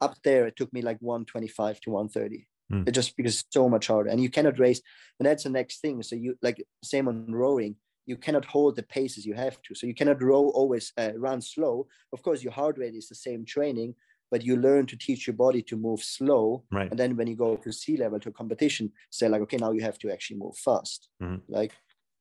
[0.00, 2.46] Up there, it took me like 125 to 130.
[2.72, 2.88] Mm.
[2.88, 4.80] It just because it's so much harder, and you cannot race.
[5.18, 6.02] And that's the next thing.
[6.02, 7.76] So you like same on rowing
[8.10, 9.74] you cannot hold the paces you have to.
[9.74, 11.86] So you cannot row always uh, run slow.
[12.12, 13.94] Of course, your heart rate is the same training,
[14.30, 16.64] but you learn to teach your body to move slow.
[16.70, 16.90] Right.
[16.90, 19.72] And then when you go to sea level to a competition, say like, okay, now
[19.72, 21.08] you have to actually move fast.
[21.22, 21.52] Mm-hmm.
[21.52, 21.72] Like,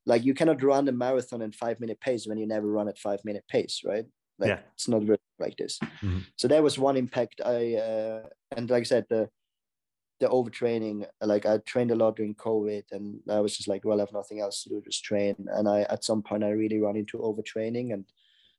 [0.05, 2.97] like you cannot run a marathon in five minute pace when you never run at
[2.97, 4.05] five minute pace, right?
[4.39, 4.59] Like, yeah.
[4.73, 5.77] It's not really like this.
[5.79, 6.19] Mm-hmm.
[6.37, 7.41] So that was one impact.
[7.45, 8.23] I uh,
[8.55, 9.29] and like I said, the
[10.19, 13.99] the overtraining like i trained a lot during covid and i was just like well
[13.99, 16.79] i have nothing else to do just train and i at some point i really
[16.79, 18.05] run into overtraining and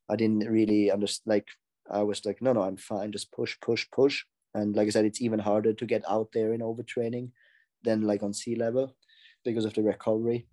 [0.09, 1.49] i didn't really understand like
[1.91, 4.25] i was like no no i'm fine just push push push
[4.55, 7.31] and like i said it's even harder to get out there in overtraining
[7.83, 8.95] than like on sea level
[9.45, 10.47] because of the recovery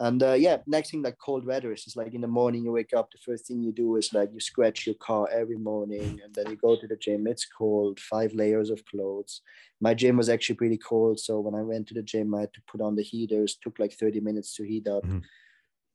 [0.00, 2.70] and uh, yeah, next thing like cold weather is just like in the morning you
[2.70, 6.20] wake up, the first thing you do is like you scratch your car every morning,
[6.24, 7.26] and then you go to the gym.
[7.26, 9.40] It's cold, five layers of clothes.
[9.80, 12.54] My gym was actually pretty cold, so when I went to the gym, I had
[12.54, 13.58] to put on the heaters.
[13.60, 15.04] Took like thirty minutes to heat up.
[15.04, 15.18] Mm-hmm.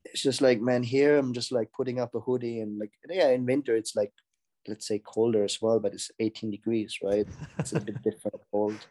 [0.03, 3.29] It's just like man, here I'm just like putting up a hoodie and like yeah,
[3.29, 4.11] in winter it's like
[4.67, 7.27] let's say colder as well, but it's 18 degrees, right?
[7.59, 8.87] It's a bit different cold.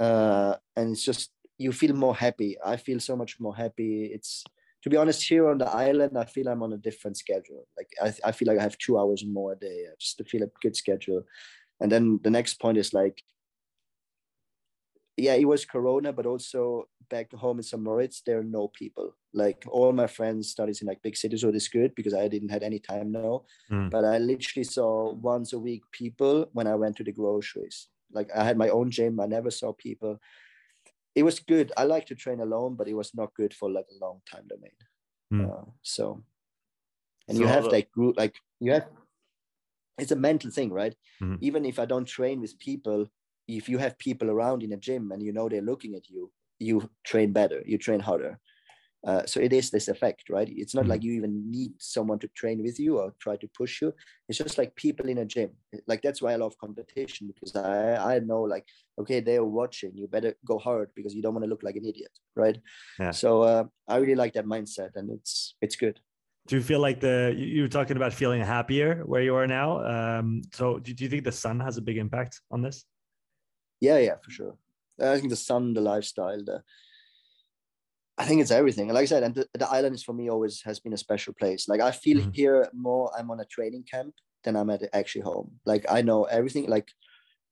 [0.00, 2.56] Uh, and it's just you feel more happy.
[2.64, 4.06] I feel so much more happy.
[4.06, 4.44] It's
[4.82, 7.66] to be honest, here on the island, I feel I'm on a different schedule.
[7.74, 10.42] Like I, I feel like I have two hours more a day just to feel
[10.42, 11.22] a good schedule.
[11.80, 13.22] And then the next point is like,
[15.16, 17.82] yeah, it was Corona, but also back home in St.
[17.82, 19.14] Moritz, there are no people.
[19.32, 22.50] Like all my friends studies in like big cities, so it's good because I didn't
[22.50, 23.42] have any time now.
[23.70, 23.90] Mm.
[23.90, 27.88] But I literally saw once a week people when I went to the groceries.
[28.12, 30.20] Like I had my own gym, I never saw people
[31.14, 31.72] it was good.
[31.76, 34.46] I like to train alone, but it was not good for like a long time
[34.48, 34.72] domain.
[35.32, 35.50] Mm.
[35.50, 36.22] Uh, so,
[37.28, 38.86] and so you have like group, like you have,
[39.98, 40.94] it's a mental thing, right?
[41.22, 41.36] Mm-hmm.
[41.40, 43.06] Even if I don't train with people,
[43.48, 46.30] if you have people around in a gym and you know they're looking at you,
[46.58, 48.38] you train better, you train harder.
[49.06, 50.48] Uh, so it is this effect, right?
[50.50, 50.90] It's not mm-hmm.
[50.90, 53.92] like you even need someone to train with you or try to push you.
[54.28, 55.50] It's just like people in a gym.
[55.86, 58.64] Like that's why I love competition because I I know like
[58.98, 59.92] okay they're watching.
[59.94, 62.58] You better go hard because you don't want to look like an idiot, right?
[62.98, 63.10] Yeah.
[63.10, 66.00] So uh, I really like that mindset, and it's it's good.
[66.46, 69.84] Do you feel like the you were talking about feeling happier where you are now?
[69.84, 72.86] Um, so do, do you think the sun has a big impact on this?
[73.84, 74.54] Yeah, yeah, for sure.
[75.00, 76.62] I think the sun, the lifestyle, the
[78.16, 78.88] I think it's everything.
[78.88, 81.34] Like I said, and the, the island is for me always has been a special
[81.34, 81.68] place.
[81.68, 82.30] Like I feel mm-hmm.
[82.30, 85.48] here more I'm on a training camp than I'm at actually home.
[85.66, 86.68] Like I know everything.
[86.68, 86.88] Like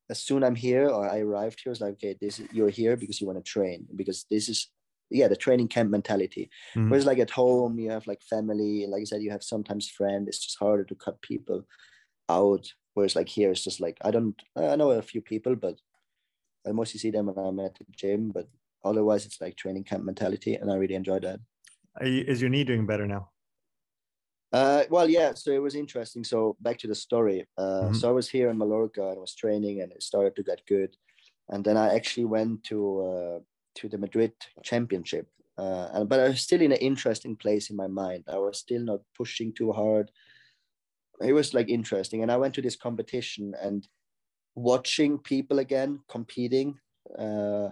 [0.08, 2.96] as soon I'm here or I arrived here, it's like, okay, this is, you're here
[2.96, 4.70] because you want to train because this is
[5.10, 6.48] yeah, the training camp mentality.
[6.74, 6.88] Mm-hmm.
[6.88, 10.28] Whereas like at home, you have like family, like I said, you have sometimes friends.
[10.28, 11.66] It's just harder to cut people
[12.28, 12.64] out.
[12.94, 15.76] Whereas like here, it's just like I don't I know a few people, but
[16.66, 18.30] I mostly see them when I'm at the gym.
[18.30, 18.48] But
[18.84, 21.40] otherwise it's like training camp mentality and i really enjoy that.
[22.00, 23.30] You, is your knee doing better now?
[24.52, 26.24] Uh, well yeah so it was interesting.
[26.24, 27.46] So back to the story.
[27.56, 27.94] Uh, mm-hmm.
[27.94, 30.66] so i was here in mallorca and I was training and it started to get
[30.66, 30.94] good.
[31.48, 33.38] And then i actually went to uh,
[33.76, 35.28] to the madrid championship.
[35.58, 38.24] Uh, and, but i was still in an interesting place in my mind.
[38.28, 40.10] I was still not pushing too hard.
[41.20, 42.22] It was like interesting.
[42.22, 43.86] And i went to this competition and
[44.54, 46.78] watching people again competing
[47.18, 47.68] uh,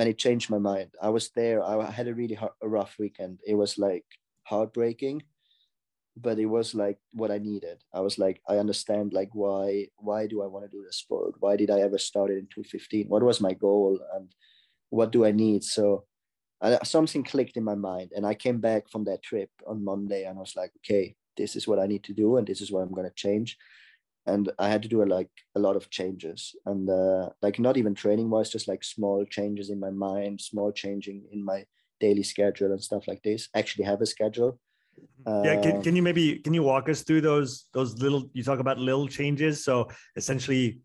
[0.00, 0.90] man, it changed my mind.
[1.02, 1.62] I was there.
[1.62, 3.40] I had a really hard, a rough weekend.
[3.46, 4.04] It was like
[4.44, 5.22] heartbreaking,
[6.16, 7.78] but it was like what I needed.
[7.92, 11.34] I was like, I understand like why why do I want to do this sport?
[11.40, 13.08] Why did I ever start it in 215?
[13.08, 14.34] What was my goal and
[14.88, 15.64] what do I need?
[15.64, 16.04] So
[16.62, 20.24] I, something clicked in my mind, and I came back from that trip on Monday,
[20.24, 22.70] and I was like, okay, this is what I need to do, and this is
[22.72, 23.58] what I'm gonna change
[24.30, 27.76] and I had to do a, like a lot of changes and uh, like not
[27.76, 31.64] even training wise, just like small changes in my mind, small changing in my
[32.00, 33.48] daily schedule and stuff like this.
[33.54, 34.58] Actually, have a schedule.
[35.26, 38.42] yeah, can, uh, can you maybe can you walk us through those those little you
[38.42, 39.64] talk about little changes?
[39.64, 40.80] So essentially,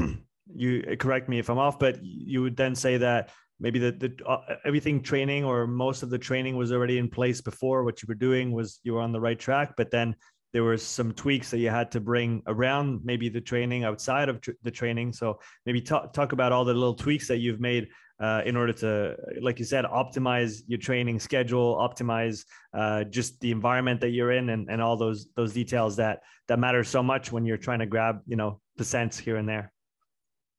[0.54, 3.30] you correct me if I'm off, but you would then say that
[3.62, 7.40] maybe the, the uh, everything training or most of the training was already in place
[7.40, 10.14] before what you were doing was you were on the right track but then
[10.52, 14.40] there were some tweaks that you had to bring around maybe the training outside of
[14.40, 17.88] tr- the training so maybe talk, talk about all the little tweaks that you've made
[18.22, 23.50] uh, in order to, like you said, optimize your training schedule, optimize uh, just the
[23.50, 27.32] environment that you're in, and, and all those those details that that matter so much
[27.32, 29.72] when you're trying to grab, you know, percents here and there.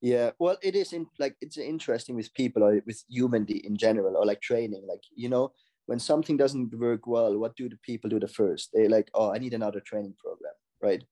[0.02, 4.18] Yeah, well, it is in like it's interesting with people or with humanity in general
[4.18, 4.86] or like training.
[4.86, 5.54] Like you know,
[5.86, 8.72] when something doesn't work well, what do the people do the first?
[8.74, 11.04] They like, oh, I need another training program, right?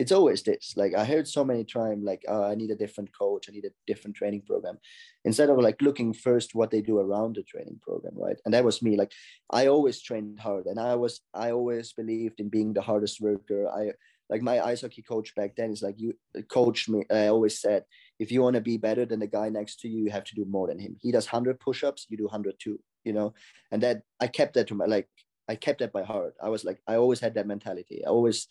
[0.00, 0.74] it's always this.
[0.76, 3.46] Like i heard so many times like oh, i need a different coach.
[3.48, 4.78] I need a different training program
[5.24, 8.38] instead of like looking first what they do around the training program right?
[8.44, 8.96] And that was me.
[8.96, 9.12] Like
[9.50, 13.68] i always trained hard and i was i always believed in being the hardest worker.
[13.68, 13.92] I
[14.30, 16.14] like my ice hockey coach back then is like you
[16.48, 17.84] coached me i always said
[18.20, 20.36] if you want to be better than the guy next to you you have to
[20.36, 20.96] do more than him.
[21.00, 23.32] He does 100 push-ups you do 102 you know
[23.70, 25.08] and that i kept that to my like
[25.48, 28.46] i kept that by heart i was like i always had that mentality i always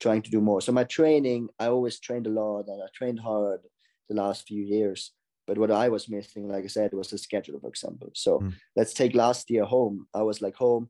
[0.00, 0.60] trying to do more.
[0.60, 3.60] So my training, I always trained a lot and I trained hard
[4.08, 5.12] the last few years.
[5.46, 8.10] But what I was missing, like I said, was the schedule, for example.
[8.14, 8.52] So mm.
[8.76, 10.06] let's take last year home.
[10.14, 10.88] I was like home.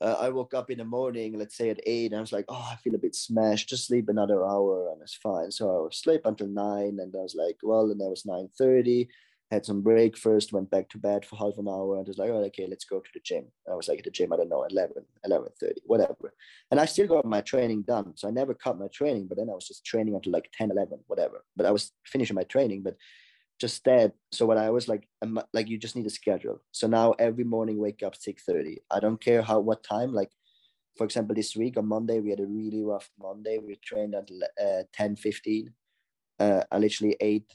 [0.00, 2.46] Uh, I woke up in the morning, let's say at eight, and I was like,
[2.48, 3.68] oh, I feel a bit smashed.
[3.68, 5.52] Just sleep another hour and it's fine.
[5.52, 8.48] So I would sleep until nine, and I was like, well, and that was nine
[8.58, 9.08] thirty
[9.52, 12.30] had some break first, went back to bed for half an hour, and was like,
[12.30, 13.44] oh, okay, let's go to the gym.
[13.70, 16.32] I was like at the gym, I don't know, 11, 11.30, whatever.
[16.70, 18.14] And I still got my training done.
[18.16, 20.70] So I never cut my training, but then I was just training until like 10,
[20.70, 21.44] 11, whatever.
[21.54, 22.96] But I was finishing my training, but
[23.60, 24.12] just that.
[24.32, 25.06] So what I was like,
[25.52, 26.62] like you just need a schedule.
[26.72, 28.78] So now every morning, wake up 6.30.
[28.90, 30.30] I don't care how, what time, like,
[30.96, 33.58] for example, this week on Monday, we had a really rough Monday.
[33.58, 34.30] We trained at
[34.62, 35.72] uh, 10, 15.
[36.40, 37.54] Uh, I literally ate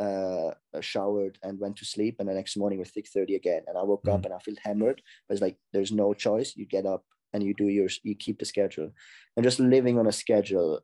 [0.00, 3.76] uh, showered and went to sleep, and the next morning was six thirty again, and
[3.76, 4.14] I woke mm.
[4.14, 5.02] up and I felt hammered.
[5.28, 6.56] But it's like there's no choice.
[6.56, 8.90] You get up and you do your you keep the schedule,
[9.36, 10.80] and just living on a schedule,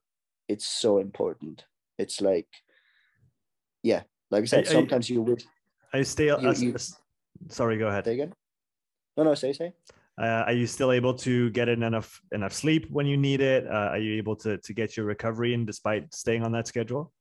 [0.48, 1.64] it's so important.
[1.98, 2.48] It's like,
[3.82, 5.42] yeah, like I said, I, sometimes I, you would.
[5.92, 6.26] I stay.
[6.26, 6.74] You, you,
[7.48, 8.04] sorry, go ahead.
[8.04, 8.34] Say again.
[9.16, 9.72] No, no, say say.
[10.18, 13.66] Uh, are you still able to get in enough enough sleep when you need it?
[13.66, 17.12] Uh, are you able to to get your recovery in despite staying on that schedule?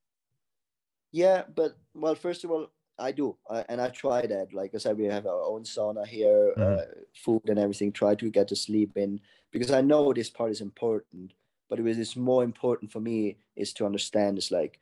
[1.12, 4.54] Yeah, but well, first of all, I do, uh, and I try that.
[4.54, 6.80] Like I said, we have our own sauna here, mm.
[6.80, 7.92] uh, food and everything.
[7.92, 9.20] Try to get to sleep in
[9.52, 11.34] because I know this part is important.
[11.70, 14.38] But what is more important for me is to understand.
[14.38, 14.80] It's like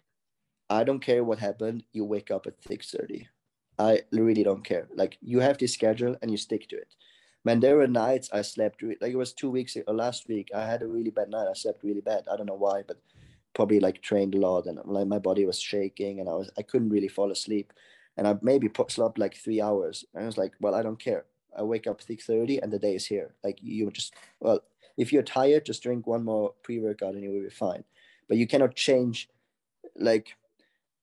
[0.69, 1.83] I don't care what happened.
[1.91, 3.27] You wake up at six thirty.
[3.79, 4.87] I really don't care.
[4.95, 6.95] Like you have this schedule and you stick to it.
[7.45, 10.49] Man, there were nights I slept like it was two weeks or last week.
[10.55, 11.47] I had a really bad night.
[11.49, 12.25] I slept really bad.
[12.31, 12.97] I don't know why, but
[13.53, 16.61] probably like trained a lot and like my body was shaking and I was I
[16.61, 17.73] couldn't really fall asleep.
[18.17, 20.05] And I maybe slept like three hours.
[20.13, 21.25] And I was like well I don't care.
[21.57, 23.35] I wake up 6:30 and the day is here.
[23.43, 24.61] Like you just well
[24.97, 27.83] if you're tired just drink one more pre-workout and you will be fine.
[28.27, 29.29] But you cannot change
[29.95, 30.35] like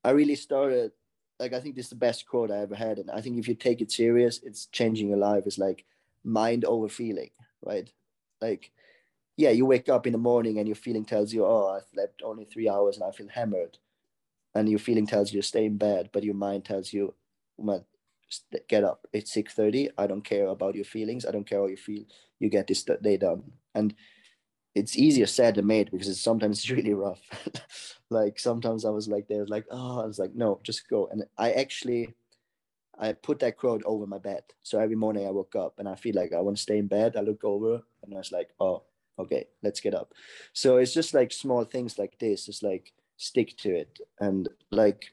[0.05, 0.93] I really started
[1.39, 2.99] like I think this is the best quote I ever had.
[2.99, 5.45] And I think if you take it serious it's changing your life.
[5.47, 5.85] It's like
[6.25, 7.31] mind over feeling
[7.63, 7.91] right?
[8.41, 8.73] Like
[9.41, 12.21] yeah, you wake up in the morning and your feeling tells you, oh, I slept
[12.23, 13.79] only three hours and I feel hammered.
[14.55, 17.15] And your feeling tells you stay in bed, but your mind tells you,
[17.59, 17.85] man,
[18.69, 19.07] get up.
[19.15, 19.89] It's 6.30.
[19.97, 21.25] I don't care about your feelings.
[21.25, 22.05] I don't care how you feel.
[22.39, 23.45] You get this day done.
[23.75, 23.95] And
[24.75, 27.23] it's easier said than made because it's sometimes it's really rough.
[28.11, 31.09] like sometimes I was like, there, like, oh, I was like, no, just go.
[31.11, 32.15] And I actually,
[32.99, 34.43] I put that quote over my bed.
[34.63, 36.89] So every morning I woke up and I feel like I want to stay in
[36.89, 37.17] bed.
[37.17, 38.83] I look over and I was like, oh,
[39.21, 40.13] okay let's get up
[40.53, 45.13] so it's just like small things like this it's like stick to it and like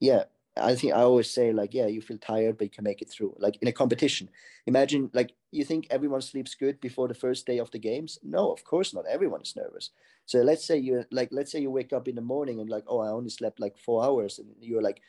[0.00, 0.24] yeah
[0.56, 3.10] i think i always say like yeah you feel tired but you can make it
[3.10, 4.28] through like in a competition
[4.66, 8.52] imagine like you think everyone sleeps good before the first day of the games no
[8.52, 9.90] of course not everyone is nervous
[10.26, 12.84] so let's say you like let's say you wake up in the morning and like
[12.86, 15.00] oh i only slept like four hours and you're like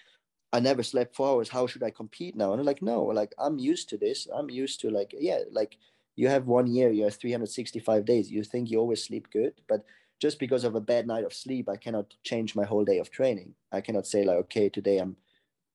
[0.54, 1.50] I never slept four hours.
[1.50, 2.52] How should I compete now?
[2.52, 4.28] And I'm like, no, like I'm used to this.
[4.34, 5.78] I'm used to like, yeah, like
[6.16, 8.32] you have one year, you have 365 days.
[8.32, 9.86] You think you always sleep good, but
[10.20, 13.10] just because of a bad night of sleep, I cannot change my whole day of
[13.10, 13.56] training.
[13.72, 15.16] I cannot say like, okay, today I'm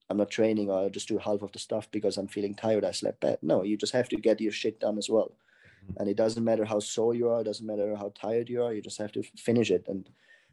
[0.08, 2.84] I'm not training or I'll just do half of the stuff because I'm feeling tired.
[2.84, 3.38] I slept bad.
[3.42, 5.32] No, you just have to get your shit done as well.
[5.84, 6.00] Mm-hmm.
[6.00, 8.72] And it doesn't matter how sore you are, it doesn't matter how tired you are,
[8.72, 9.84] you just have to finish it.
[9.88, 10.08] And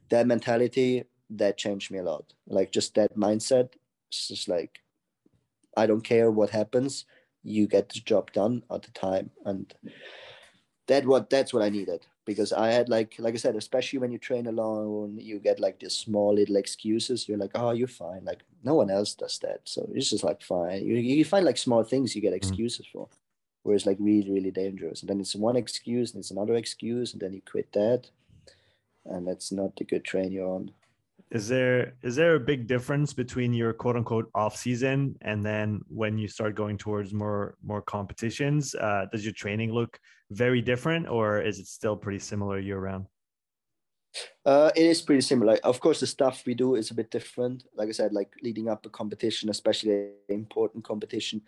[0.10, 2.34] that mentality, that changed me a lot.
[2.48, 3.74] Like just that mindset,
[4.08, 4.80] it's just like
[5.78, 7.06] I don't care what happens
[7.44, 9.30] you get the job done at the time.
[9.46, 9.74] And
[10.88, 14.12] that what that's what i needed because i had like like i said especially when
[14.12, 17.28] you train alone you get like these small little excuses.
[17.28, 18.24] You're like oh you're fine.
[18.26, 19.62] Like no one else does that.
[19.66, 20.86] So it's just like fine.
[20.86, 22.36] You, you find like small things you get mm-hmm.
[22.38, 23.00] excuses mm-hmm.
[23.00, 23.10] for
[23.64, 25.02] where it's like really really dangerous.
[25.02, 28.10] And then it's one excuse and it's another excuse and then you quit that.
[29.06, 30.72] And that's not the good train you're on
[31.34, 35.82] is there is there a big difference between your quote unquote off season and then
[35.88, 38.76] when you start going towards more more competitions?
[38.76, 43.08] Uh, does your training look very different or is it still pretty similar year round?
[44.46, 45.58] Uh, it is pretty similar.
[45.64, 47.64] Of course the stuff we do is a bit different.
[47.76, 51.42] Like i said like leading up a competition especially important competition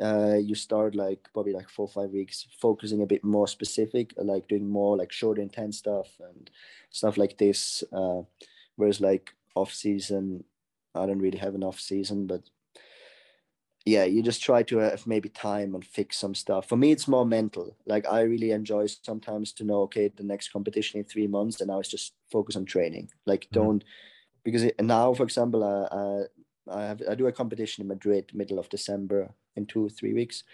[0.00, 4.14] uh, you start like probably like four or five weeks focusing a bit more specific
[4.16, 6.48] like doing more like short intense stuff and
[6.90, 7.82] stuff like this.
[7.92, 8.22] Uh,
[8.76, 10.44] Whereas like off season,
[10.94, 12.42] I don't really have an off season, but
[13.84, 16.68] yeah, you just try to have maybe time and fix some stuff.
[16.68, 17.76] For me, it's more mental.
[17.86, 21.68] Like I really enjoy sometimes to know, okay, the next competition in three months, and
[21.68, 23.10] now it's just focus on training.
[23.26, 23.60] Like mm-hmm.
[23.60, 23.84] don't
[24.44, 28.58] because it, now, for example, uh, I have I do a competition in Madrid middle
[28.58, 30.44] of December in two three weeks.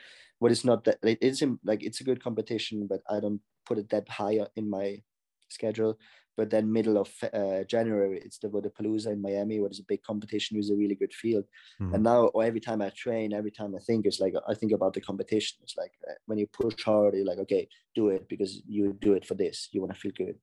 [0.41, 3.79] But it's not that it is like it's a good competition, but I don't put
[3.79, 5.03] it that high in my
[5.49, 5.99] schedule
[6.39, 10.05] but then middle of uh, January, it's the Wodapalooza in Miami, where there's a big
[10.05, 11.45] competition with a really good field.
[11.83, 11.95] Mm-hmm.
[11.95, 14.95] And now every time I train, every time I think, it's like I think about
[14.95, 15.59] the competition.
[15.65, 19.15] It's like uh, when you push hard, you're like, okay, do it because you do
[19.15, 19.69] it for this.
[19.73, 20.37] You want to feel good.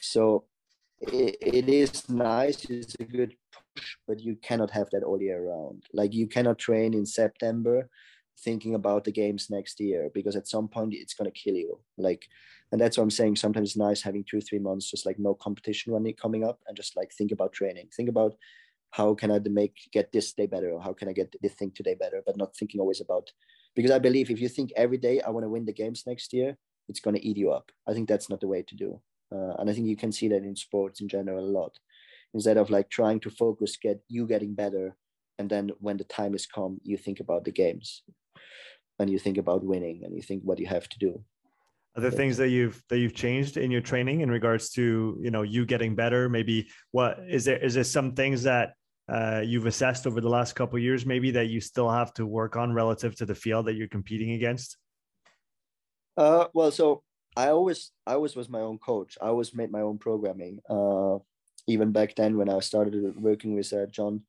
[0.00, 0.46] So
[1.02, 2.64] it, it is nice.
[2.64, 5.84] It's a good push, but you cannot have that all year round.
[5.92, 7.90] Like you cannot train in September
[8.38, 11.78] thinking about the games next year because at some point it's going to kill you.
[11.96, 12.26] Like
[12.72, 15.34] and that's what i'm saying sometimes it's nice having two three months just like no
[15.34, 17.88] competition running coming up and just like think about training.
[17.94, 18.34] Think about
[18.90, 21.70] how can i make get this day better or how can i get this thing
[21.74, 23.30] today better but not thinking always about
[23.74, 26.32] because i believe if you think every day i want to win the games next
[26.32, 26.56] year
[26.88, 27.70] it's going to eat you up.
[27.88, 29.00] I think that's not the way to do.
[29.34, 31.78] Uh, and i think you can see that in sports in general a lot.
[32.34, 34.96] Instead of like trying to focus get you getting better
[35.38, 38.02] and then when the time is come you think about the games
[38.98, 41.22] and you think about winning and you think what you have to do.
[41.94, 45.30] Are there things that you've that you've changed in your training in regards to you
[45.30, 48.74] know you getting better maybe what is there is there some things that
[49.10, 52.56] uh, you've assessed over the last couple years maybe that you still have to work
[52.56, 54.78] on relative to the field that you're competing against?
[56.16, 57.02] Uh, well so
[57.36, 59.18] i always i always was my own coach.
[59.20, 60.60] I always made my own programming.
[60.68, 61.18] Uh,
[61.66, 64.22] even back then when i started working with uh, john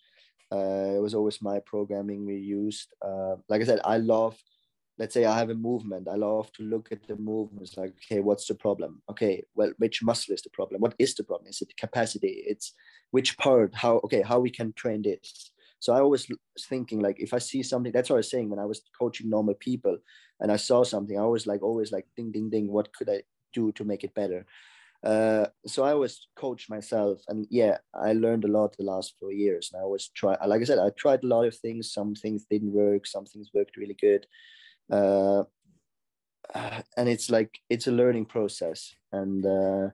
[0.57, 4.35] it was always my programming we used uh, like i said i love
[4.99, 8.19] let's say I have a movement, I love to look at the movements like, okay,
[8.19, 9.01] what's the problem?
[9.09, 10.81] Okay, well, which muscle is the problem?
[10.81, 11.49] What is the problem?
[11.49, 12.43] Is it capacity?
[12.45, 12.73] It's
[13.11, 15.51] which part, how, okay, how we can train this.
[15.79, 16.27] So I always
[16.69, 19.29] thinking like, if I see something, that's what I was saying when I was coaching
[19.29, 19.97] normal people
[20.39, 23.23] and I saw something, I was like, always like, ding, ding, ding, what could I
[23.51, 24.45] do to make it better?
[25.03, 29.33] Uh, so I always coach myself, and yeah, I learned a lot the last four
[29.33, 29.69] years.
[29.71, 31.91] And I always try, like I said, I tried a lot of things.
[31.91, 34.25] Some things didn't work, some things worked really good
[34.91, 35.43] uh,
[36.97, 39.89] and it's like it's a learning process and uh,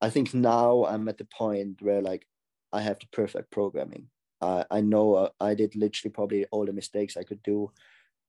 [0.00, 2.26] i think now i'm at the point where like
[2.72, 4.08] i have the perfect programming
[4.42, 7.70] i know uh, i did literally probably all the mistakes i could do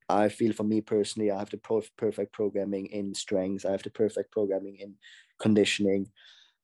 [0.09, 3.83] i feel for me personally i have the pro- perfect programming in strength i have
[3.83, 4.93] the perfect programming in
[5.39, 6.07] conditioning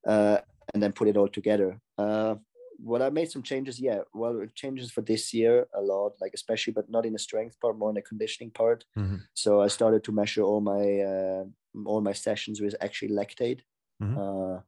[0.08, 0.38] uh,
[0.74, 2.36] and then put it all together uh,
[2.84, 4.00] what I made some changes, yeah.
[4.14, 7.78] Well, changes for this year a lot, like especially, but not in the strength part,
[7.78, 8.84] more in the conditioning part.
[8.98, 9.18] Mm-hmm.
[9.34, 11.44] So I started to measure all my uh,
[11.86, 13.62] all my sessions with actually lactate.
[14.02, 14.18] Mm-hmm.
[14.18, 14.60] Uh,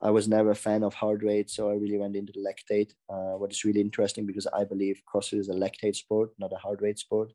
[0.00, 2.92] I was never a fan of heart rate, so I really went into the lactate.
[3.10, 6.56] Uh, what is really interesting because I believe CrossFit is a lactate sport, not a
[6.56, 7.32] heart rate sport.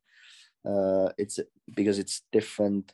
[0.66, 1.39] Uh, it's
[1.76, 2.93] because it's different.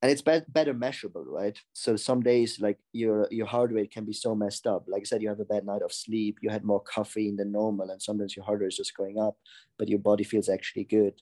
[0.00, 1.58] And it's be- better measurable right?
[1.72, 4.84] So some days like your your heart rate can be so messed up.
[4.86, 7.50] Like i said you have a bad night of sleep you had more caffeine than
[7.50, 9.36] normal and sometimes your heart rate is just going up
[9.76, 11.14] but your body feels actually good.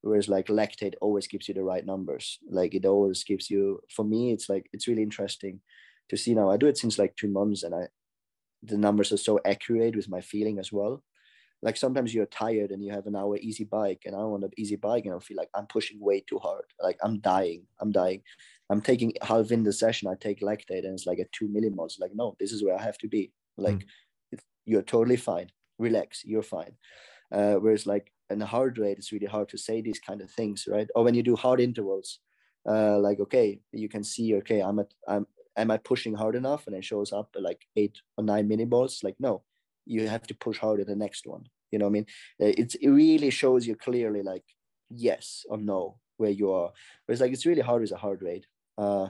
[0.00, 2.38] Whereas like lactate always gives you the right numbers.
[2.48, 5.60] Like it always gives you for me it's like it's really interesting
[6.08, 6.48] to see now.
[6.50, 7.88] I do it since like two months and i
[8.62, 11.02] the numbers are so accurate with my feeling as well
[11.62, 14.50] like sometimes you're tired and you have an hour easy bike and I want an
[14.58, 16.64] easy bike and I feel like I'm pushing way too hard.
[16.82, 17.66] Like I'm dying.
[17.80, 18.22] I'm dying.
[18.68, 20.08] I'm taking half in the session.
[20.08, 22.00] I take lactate and it's like a two millimoles.
[22.00, 23.32] Like, no, this is where I have to be.
[23.56, 23.84] Like
[24.34, 24.38] mm.
[24.64, 25.50] you're totally fine.
[25.78, 26.24] Relax.
[26.24, 26.72] You're fine.
[27.30, 30.30] Uh, whereas like in a heart rate, it's really hard to say these kind of
[30.30, 30.88] things, right?
[30.96, 32.18] Or when you do hard intervals,
[32.68, 36.66] uh, like, okay, you can see, okay, I'm at, I'm, am I pushing hard enough?
[36.66, 39.04] And it shows up like eight or nine millimoles.
[39.04, 39.42] Like, no,
[39.86, 41.44] you have to push harder the next one.
[41.70, 42.06] You know i mean?
[42.40, 44.44] Uh, it's, it really shows you clearly like
[44.90, 46.70] yes or no where you are.
[47.08, 48.46] It's like it's really hard with a heart rate.
[48.78, 49.08] Uh,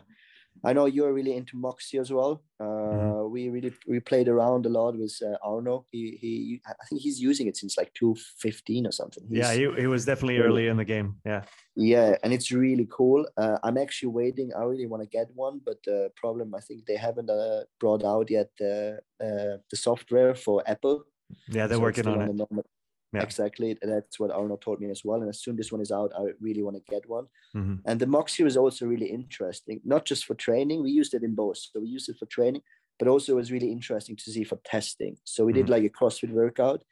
[0.65, 3.33] i know you're really into Moxy as well uh, mm-hmm.
[3.33, 5.85] we really we played around a lot with uh, Arno.
[5.91, 9.25] He he I think he's using it since like two fifteen or something.
[9.29, 11.17] He's, yeah, he, he was definitely really, early in the game.
[11.27, 11.43] Yeah.
[11.75, 13.27] Yeah, and it's really cool.
[13.37, 14.53] Uh, I'm actually waiting.
[14.57, 18.05] I really want to get one, but the problem I think they haven't uh, brought
[18.05, 21.05] out yet the uh, the software for Apple.
[21.49, 22.35] Yeah, they're so working on, it.
[22.35, 22.65] Normal,
[23.13, 23.23] yeah.
[23.23, 23.77] Exactly.
[23.83, 25.21] That's what Arno told me as well.
[25.21, 27.27] And as soon as this one is out, I really want to get one.
[27.55, 27.75] Mm-hmm.
[27.85, 30.83] And the Moxy was also really interesting, not just for training.
[30.83, 31.59] We used it in both.
[31.59, 32.63] So we used it for training,
[32.99, 35.19] but also it was really interesting to see for testing.
[35.25, 35.61] So we mm-hmm.
[35.61, 36.85] did like a CrossFit workout.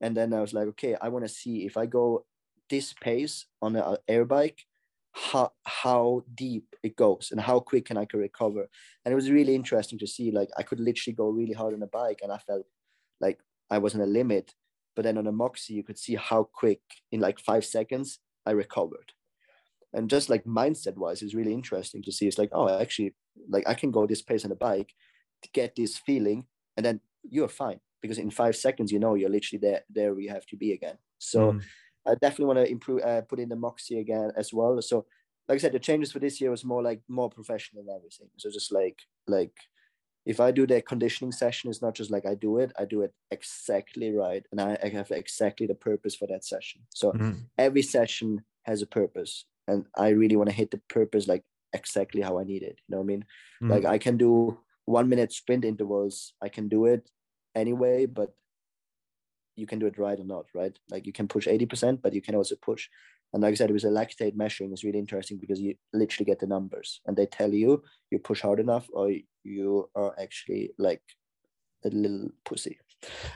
[0.00, 2.24] And then I was like, okay, I want to see if I go
[2.70, 4.64] this pace on an air bike,
[5.12, 8.68] how, how deep it goes and how quick can I can recover.
[9.04, 11.82] And it was really interesting to see, like I could literally go really hard on
[11.82, 12.66] a bike and I felt
[13.20, 13.38] like
[13.70, 14.54] I was in a limit
[14.98, 16.80] but then on a Moxy, you could see how quick
[17.12, 19.12] in like five seconds I recovered.
[19.92, 22.26] And just like mindset wise, it's really interesting to see.
[22.26, 23.14] It's like, oh, actually,
[23.48, 24.92] like I can go this pace on a bike
[25.44, 26.46] to get this feeling,
[26.76, 30.20] and then you're fine because in five seconds, you know, you're literally there, there where
[30.20, 30.98] you have to be again.
[31.18, 31.62] So mm.
[32.04, 34.82] I definitely want to improve, uh, put in the Moxy again as well.
[34.82, 35.06] So,
[35.46, 38.30] like I said, the changes for this year was more like more professional and everything.
[38.36, 39.54] So just like, like
[40.28, 43.00] if I do the conditioning session, it's not just like I do it, I do
[43.00, 44.44] it exactly right.
[44.52, 46.82] And I, I have exactly the purpose for that session.
[46.90, 47.32] So mm-hmm.
[47.56, 49.46] every session has a purpose.
[49.66, 52.78] And I really want to hit the purpose like exactly how I need it.
[52.86, 53.24] You know what I mean?
[53.62, 53.70] Mm-hmm.
[53.72, 57.10] Like I can do one minute sprint intervals, I can do it
[57.54, 58.34] anyway, but
[59.56, 60.78] you can do it right or not, right?
[60.90, 62.90] Like you can push 80%, but you can also push
[63.32, 66.24] and like I said, it was a lactate measuring is really interesting because you literally
[66.24, 69.12] get the numbers and they tell you you push hard enough or
[69.44, 71.02] you are actually like
[71.84, 72.78] a little pussy.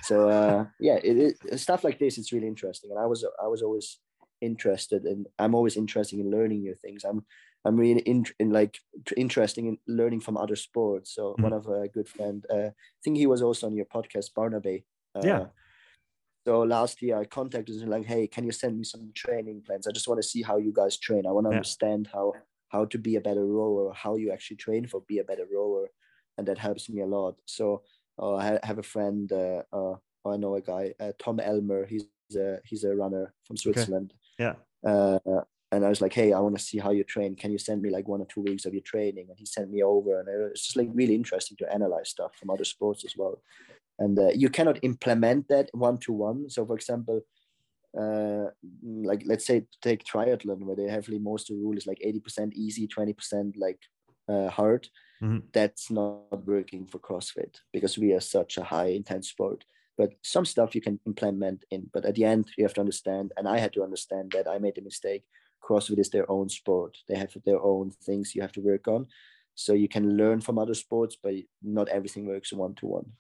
[0.03, 2.90] So uh, yeah, it, it, stuff like this is really interesting.
[2.90, 3.99] And I was I was always
[4.40, 7.05] interested and I'm always interested in learning new things.
[7.05, 7.24] I'm
[7.64, 8.78] I'm really in, in like
[9.16, 11.14] interesting in learning from other sports.
[11.14, 11.43] So mm-hmm.
[11.43, 14.84] one of a good friend, uh, I think he was also on your podcast, Barnaby.
[15.14, 15.45] Uh, yeah
[16.45, 19.86] so last year I contacted him like, hey, can you send me some training plans?
[19.86, 21.26] I just want to see how you guys train.
[21.26, 21.57] I want to yeah.
[21.57, 22.32] understand how
[22.68, 25.90] how to be a better rower, how you actually train for be a better rower,
[26.38, 27.36] and that helps me a lot.
[27.47, 27.82] So
[28.18, 31.86] uh, I have a friend, uh, uh, I know a guy, uh, Tom Elmer.
[31.86, 34.12] He's a he's a runner from Switzerland.
[34.40, 34.57] Okay.
[34.84, 34.90] Yeah.
[34.90, 37.34] Uh, and I was like, hey, I want to see how you train.
[37.34, 39.26] Can you send me like one or two weeks of your training?
[39.30, 42.51] And he sent me over, and it's just like really interesting to analyze stuff from
[42.51, 43.40] other sports as well
[43.99, 47.22] and uh, you cannot implement that one to one so for example
[47.99, 48.47] uh,
[48.82, 52.53] like let's say take triathlon where they heavily most of the rule is like 80%
[52.55, 53.78] easy 20% like
[54.28, 54.88] uh, hard.
[55.22, 55.47] Mm-hmm.
[55.53, 59.64] that's not working for crossfit because we are such a high intense sport.
[59.97, 61.90] But some stuff you can implement in.
[61.93, 64.59] But at the end you have to understand and i had to understand that i
[64.59, 65.24] made a mistake.
[65.62, 66.97] Crossfit is their own sport.
[67.09, 69.07] They have their own things you have to work on.
[69.55, 73.12] So you can learn from other sports but not everything works one to one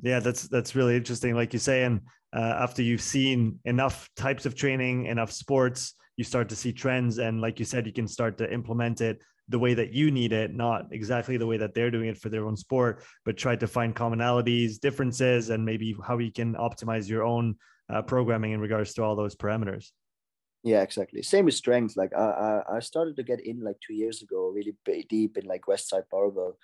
[0.00, 1.34] yeah, that's that's really interesting.
[1.34, 2.00] Like you say, and
[2.34, 7.18] uh, after you've seen enough types of training, enough sports, you start to see trends,
[7.18, 10.32] and like you said, you can start to implement it the way that you need
[10.32, 13.56] it, not exactly the way that they're doing it for their own sport, but try
[13.56, 17.54] to find commonalities, differences, and maybe how you can optimize your own
[17.92, 19.90] uh, programming in regards to all those parameters.
[20.64, 21.22] Yeah, exactly.
[21.22, 21.96] Same with strength.
[21.96, 24.76] Like I, I started to get in like two years ago, really
[25.08, 26.56] deep in like Westside Barbell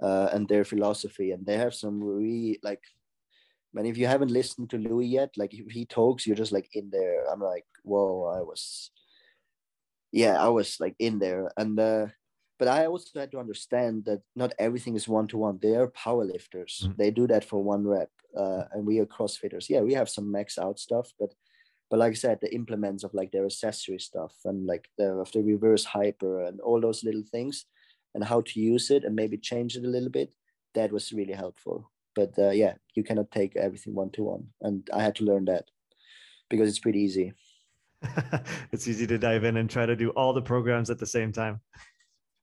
[0.00, 1.32] uh, and their philosophy.
[1.32, 2.82] And they have some really like,
[3.74, 6.68] man, if you haven't listened to Louie yet, like if he talks, you're just like
[6.74, 7.24] in there.
[7.30, 8.90] I'm like, whoa, I was,
[10.12, 11.50] yeah, I was like in there.
[11.56, 12.06] And, uh,
[12.58, 15.58] but I also had to understand that not everything is one to one.
[15.60, 16.84] They are powerlifters.
[16.84, 16.92] Mm-hmm.
[16.96, 19.68] They do that for one rep, uh, and we are CrossFitters.
[19.68, 21.34] Yeah, we have some max out stuff, but
[21.90, 25.32] but like I said, the implements of like their accessory stuff and like the of
[25.32, 27.66] the reverse hyper and all those little things,
[28.14, 30.34] and how to use it and maybe change it a little bit
[30.74, 31.90] that was really helpful.
[32.14, 35.46] But uh, yeah you cannot take everything one to one and i had to learn
[35.46, 35.64] that
[36.50, 37.32] because it's pretty easy.
[38.72, 41.32] It's easy to dive in and try to do all the programs at the same
[41.32, 41.60] time.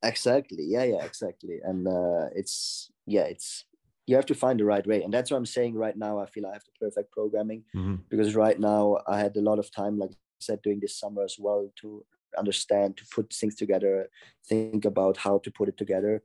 [0.03, 0.65] Exactly.
[0.67, 1.59] Yeah yeah exactly.
[1.63, 3.65] And uh, it's yeah it's
[4.07, 5.03] you have to find the right way.
[5.03, 7.97] And that's what i'm saying right now i feel i have the perfect programming mm-hmm.
[8.09, 11.23] because right now i had a lot of time like i said doing this summer
[11.23, 12.03] as well to
[12.37, 14.09] understand to put things together
[14.47, 16.23] think about how to put it together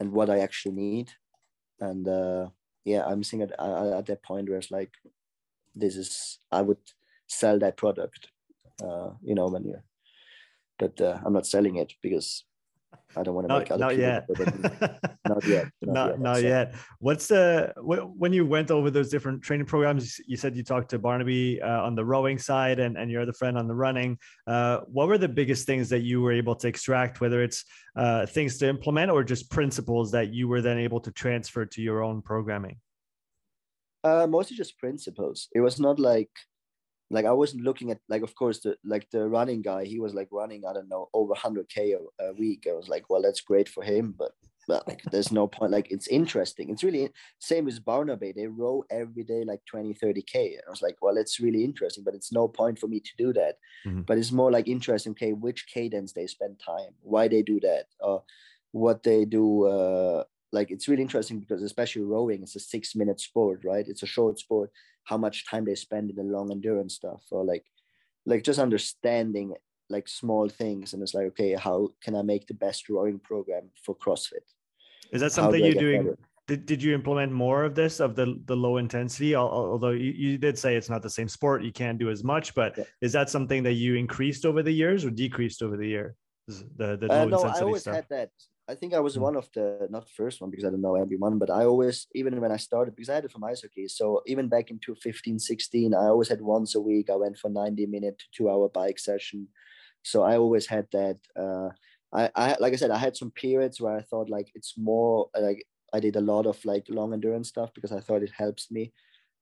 [0.00, 1.10] and what i actually need.
[1.80, 2.48] And uh
[2.84, 4.92] yeah i'm seeing at, at that point where it's like
[5.74, 6.78] this is i would
[7.26, 8.30] sell that product
[8.82, 9.76] uh you know when you
[10.78, 12.44] but uh, i'm not selling it because
[13.16, 14.26] I don't want to make other not yet.
[15.28, 15.68] not yet.
[15.82, 16.20] not, not yet.
[16.20, 16.42] Not so.
[16.42, 16.74] yet.
[16.98, 20.18] What's the when you went over those different training programs?
[20.26, 23.32] You said you talked to Barnaby uh, on the rowing side and and your other
[23.32, 24.18] friend on the running.
[24.46, 27.20] Uh, what were the biggest things that you were able to extract?
[27.20, 27.64] Whether it's
[27.96, 31.82] uh, things to implement or just principles that you were then able to transfer to
[31.82, 32.76] your own programming.
[34.04, 35.48] Uh, mostly just principles.
[35.54, 36.30] It was not like
[37.12, 40.14] like I wasn't looking at like of course the like the running guy he was
[40.14, 42.66] like running I don't know over 100k a, a week.
[42.68, 44.32] I was like well that's great for him but
[44.68, 46.70] but like there's no point like it's interesting.
[46.70, 50.96] It's really same as Barnaby they row every day like 20 30k I was like
[51.02, 53.56] well it's really interesting but it's no point for me to do that.
[53.86, 54.02] Mm-hmm.
[54.02, 57.86] but it's more like interesting okay which cadence they spend time why they do that
[58.00, 58.22] or
[58.70, 63.20] what they do uh like it's really interesting because especially rowing it's a six minute
[63.20, 63.86] sport right?
[63.88, 64.70] It's a short sport
[65.04, 67.64] how much time they spend in the long endurance stuff or like
[68.26, 69.54] like just understanding
[69.90, 73.70] like small things and it's like okay how can i make the best rowing program
[73.82, 74.46] for crossfit
[75.12, 76.14] is that something you're doing
[76.48, 80.38] did, did you implement more of this of the the low intensity although you, you
[80.38, 82.84] did say it's not the same sport you can't do as much but yeah.
[83.00, 86.16] is that something that you increased over the years or decreased over the year
[86.48, 87.94] the, the uh, low no, intensity I always stuff?
[87.94, 88.30] had that
[88.68, 89.22] I think I was mm.
[89.22, 92.40] one of the not first one because I don't know everyone, but I always even
[92.40, 93.88] when I started because I had it from ice hockey.
[93.88, 97.10] So even back in 2015, 16, I always had once a week.
[97.10, 99.48] I went for 90 minute to two hour bike session.
[100.02, 101.18] So I always had that.
[101.36, 101.70] Uh,
[102.12, 105.28] I, I like I said, I had some periods where I thought like it's more
[105.38, 108.70] like I did a lot of like long endurance stuff because I thought it helps
[108.70, 108.92] me.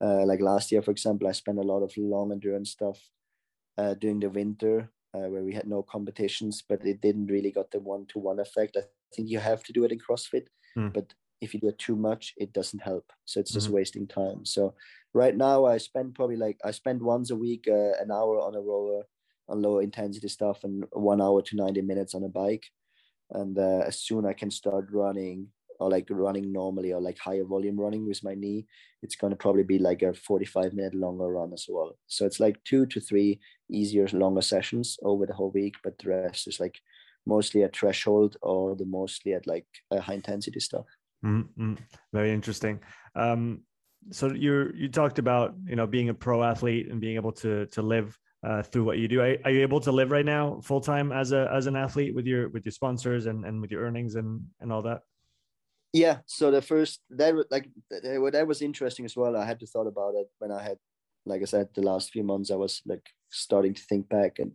[0.02, 2.98] Uh, like last year, for example, I spent a lot of long endurance stuff
[3.76, 7.70] uh, during the winter uh, where we had no competitions, but it didn't really got
[7.70, 8.76] the one to one effect.
[8.78, 8.82] I
[9.14, 10.46] think you have to do it in CrossFit,
[10.76, 10.92] mm.
[10.92, 13.04] but if you do it too much, it doesn't help.
[13.24, 13.76] So it's just mm-hmm.
[13.76, 14.44] wasting time.
[14.44, 14.74] So
[15.14, 18.54] right now, I spend probably like I spend once a week uh, an hour on
[18.54, 19.04] a rower
[19.48, 22.64] on low intensity stuff and one hour to 90 minutes on a bike.
[23.30, 25.48] And uh, as soon I can start running
[25.78, 28.66] or like running normally or like higher volume running with my knee,
[29.02, 31.96] it's going to probably be like a 45 minute longer run as well.
[32.06, 33.40] So it's like two to three
[33.70, 36.78] easier, longer sessions over the whole week, but the rest is like
[37.26, 40.86] mostly at threshold or the mostly at like high intensity stuff.
[41.24, 41.74] Mm-hmm.
[42.12, 42.80] Very interesting.
[43.14, 43.62] Um,
[44.10, 47.66] so you you talked about you know being a pro athlete and being able to
[47.66, 49.20] to live uh, through what you do.
[49.20, 52.14] Are, are, you able to live right now full time as a as an athlete
[52.14, 55.02] with your with your sponsors and and with your earnings and and all that?
[55.92, 56.18] Yeah.
[56.26, 59.36] So the first that like that, that was interesting as well.
[59.36, 60.78] I had to thought about it when I had,
[61.26, 64.52] like I said, the last few months I was like starting to think back and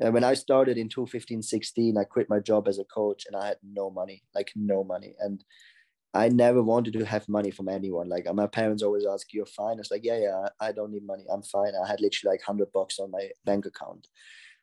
[0.00, 3.36] and when I started in 2015, 16, I quit my job as a coach and
[3.36, 5.14] I had no money, like no money.
[5.20, 5.44] And
[6.14, 8.08] I never wanted to have money from anyone.
[8.08, 11.24] Like my parents always ask, "You're fine." It's like, yeah, yeah, I don't need money.
[11.30, 11.72] I'm fine.
[11.74, 14.08] I had literally like hundred bucks on my bank account.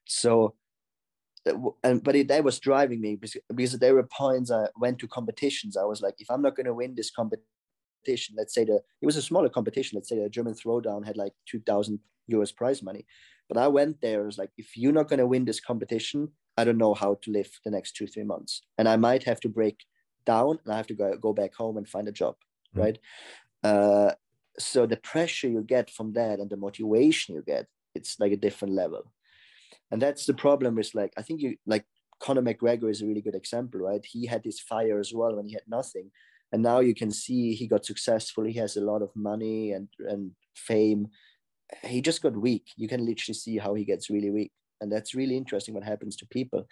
[0.06, 0.56] So,
[1.48, 5.00] uh, and but it, that was driving me because, because there were points I went
[5.00, 5.78] to competitions.
[5.78, 9.06] I was like, if I'm not going to win this competition, let's say the it
[9.06, 9.96] was a smaller competition.
[9.96, 13.06] Let's say the German throwdown had like two thousand US prize money.
[13.48, 16.30] But I went there, I was like, if you're not going to win this competition,
[16.58, 18.62] I don't know how to live the next two, three months.
[18.78, 19.84] And I might have to break
[20.26, 22.36] down and I have to go, go back home and find a job.
[22.76, 22.80] Mm-hmm.
[22.80, 23.00] Right.
[23.64, 24.12] Uh,
[24.60, 28.38] so the pressure you get from that and the motivation you get, it's like a
[28.38, 29.04] different level.
[29.92, 31.86] And that's the problem is like, I think you like
[32.20, 34.04] Conor McGregor is a really good example, right?
[34.04, 36.12] He had this fire as well when he had nothing.
[36.52, 38.46] And now you can see he got successful.
[38.46, 41.08] He has a lot of money and, and fame
[41.84, 42.68] he just got weak.
[42.76, 44.52] You can literally see how he gets really weak,
[44.82, 46.68] and that's really interesting what happens to people.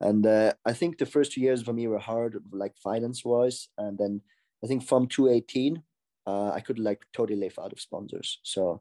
[0.00, 3.68] And uh, I think the first two years for me were hard, like finance wise,
[3.78, 4.20] and then
[4.64, 5.82] I think from 2018,
[6.26, 8.38] uh, I could like totally live out of sponsors.
[8.42, 8.80] So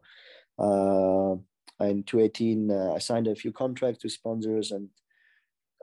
[0.60, 1.36] uh,
[1.84, 4.90] in 2018, uh, I signed a few contracts with sponsors, and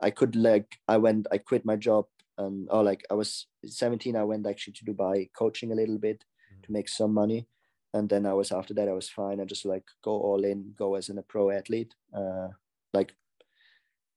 [0.01, 2.05] I could like I went, I quit my job,
[2.37, 6.19] and oh, like I was 17, I went actually to Dubai coaching a little bit
[6.19, 6.61] mm-hmm.
[6.63, 7.47] to make some money
[7.95, 9.39] and then I was after that I was fine.
[9.39, 11.93] I just like go all in, go as in a pro athlete.
[12.13, 12.49] Uh,
[12.93, 13.13] like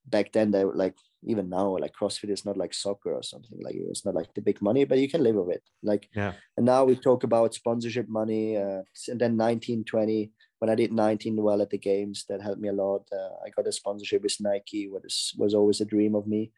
[0.05, 3.59] back then, they like even now like CrossFit is not like soccer or something.
[3.63, 5.63] Like it's not like the big money, but you can live with it.
[5.83, 6.33] Like yeah.
[6.57, 8.57] And now we talk about sponsorship money.
[8.57, 12.61] Uh, and then 19, 20, when I did 19 well at the games, that helped
[12.61, 13.03] me a lot.
[13.13, 16.51] Uh, I got a sponsorship with Nike, was was always a dream of me.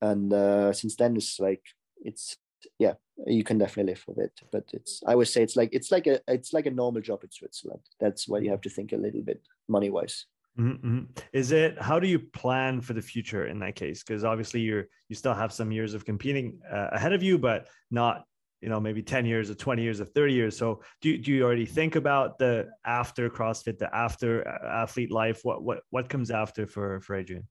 [0.00, 1.62] And uh, since then, it's like
[1.98, 2.38] it's
[2.78, 2.94] yeah
[3.26, 4.32] you can definitely live with it.
[4.50, 7.22] But it's i would say it's like it's like a it's like a normal job
[7.22, 7.82] in switzerland.
[8.00, 10.26] That's why you have to think a little bit money wise
[10.58, 11.00] mm-hmm.
[11.32, 14.02] is it how do you plan for the future in that case?
[14.02, 17.68] Because obviously you're you still have some years of competing uh, ahead of you but
[17.90, 18.24] not
[18.60, 20.56] you know maybe 10 years or 20 years or 30 years.
[20.56, 25.12] So do you, do you already think about the after crossfit the after uh, athlete
[25.12, 25.40] life?
[25.42, 27.46] What what what comes after for for adrian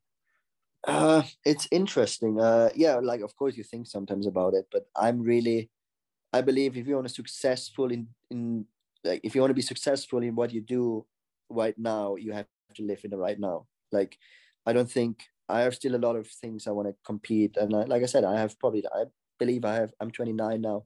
[0.86, 2.40] uh, it's interesting.
[2.40, 5.70] Uh, yeah, like of course you think sometimes about it, but I'm really
[6.34, 8.66] I believe if you want to successful in in
[9.04, 11.06] like if you want to be successful in what you do
[11.50, 13.68] right now, you have to live in the right now.
[13.92, 14.18] Like
[14.66, 17.76] I don't think I have still a lot of things I want to compete, and
[17.76, 19.06] I, like I said, I have probably I
[19.40, 20.84] believe I have I'm 29 now.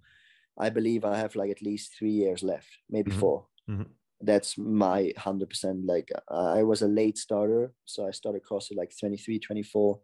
[0.59, 3.19] I believe I have like at least three years left, maybe mm-hmm.
[3.19, 3.83] 4 mm-hmm.
[4.22, 5.86] That's my hundred percent.
[5.86, 9.99] Like I was a late starter, so I started CrossFit like 23, 24,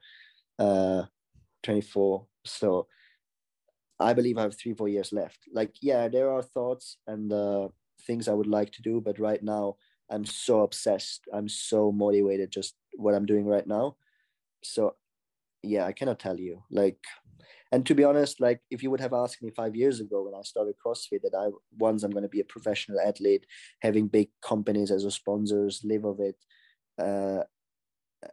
[0.59, 1.03] uh,
[1.63, 2.27] 24.
[2.45, 2.87] So
[3.99, 5.39] I believe I have three, four years left.
[5.51, 7.69] Like, yeah, there are thoughts and uh,
[8.05, 9.77] things I would like to do, but right now
[10.09, 11.21] I'm so obsessed.
[11.33, 13.95] I'm so motivated just what I'm doing right now.
[14.63, 14.95] So,
[15.63, 16.63] yeah, I cannot tell you.
[16.69, 16.99] Like,
[17.73, 20.35] and to be honest, like if you would have asked me five years ago when
[20.35, 21.47] I started CrossFit that I
[21.79, 23.47] once I'm going to be a professional athlete,
[23.81, 26.35] having big companies as a sponsors, live of it,
[27.01, 27.41] uh,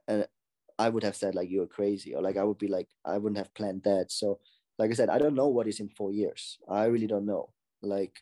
[0.06, 0.28] and
[0.78, 3.38] I would have said like you're crazy, or like I would be like I wouldn't
[3.38, 4.12] have planned that.
[4.12, 4.40] So
[4.78, 6.58] like I said, I don't know what is in four years.
[6.68, 7.48] I really don't know.
[7.80, 8.20] Like,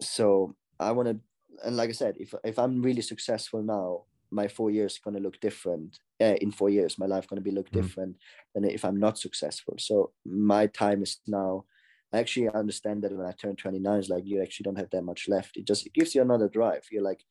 [0.00, 1.20] so I want to,
[1.64, 5.22] and like I said, if if I'm really successful now, my four years going to
[5.22, 5.98] look different.
[6.20, 7.82] Uh, in four years, my life going to be look mm.
[7.82, 8.16] different
[8.54, 9.74] than if I'm not successful.
[9.78, 11.64] So my time is now.
[12.12, 15.02] I actually understand that when I turn 29, it's like you actually don't have that
[15.02, 15.58] much left.
[15.58, 16.86] It just it gives you another drive.
[16.90, 17.22] You're like,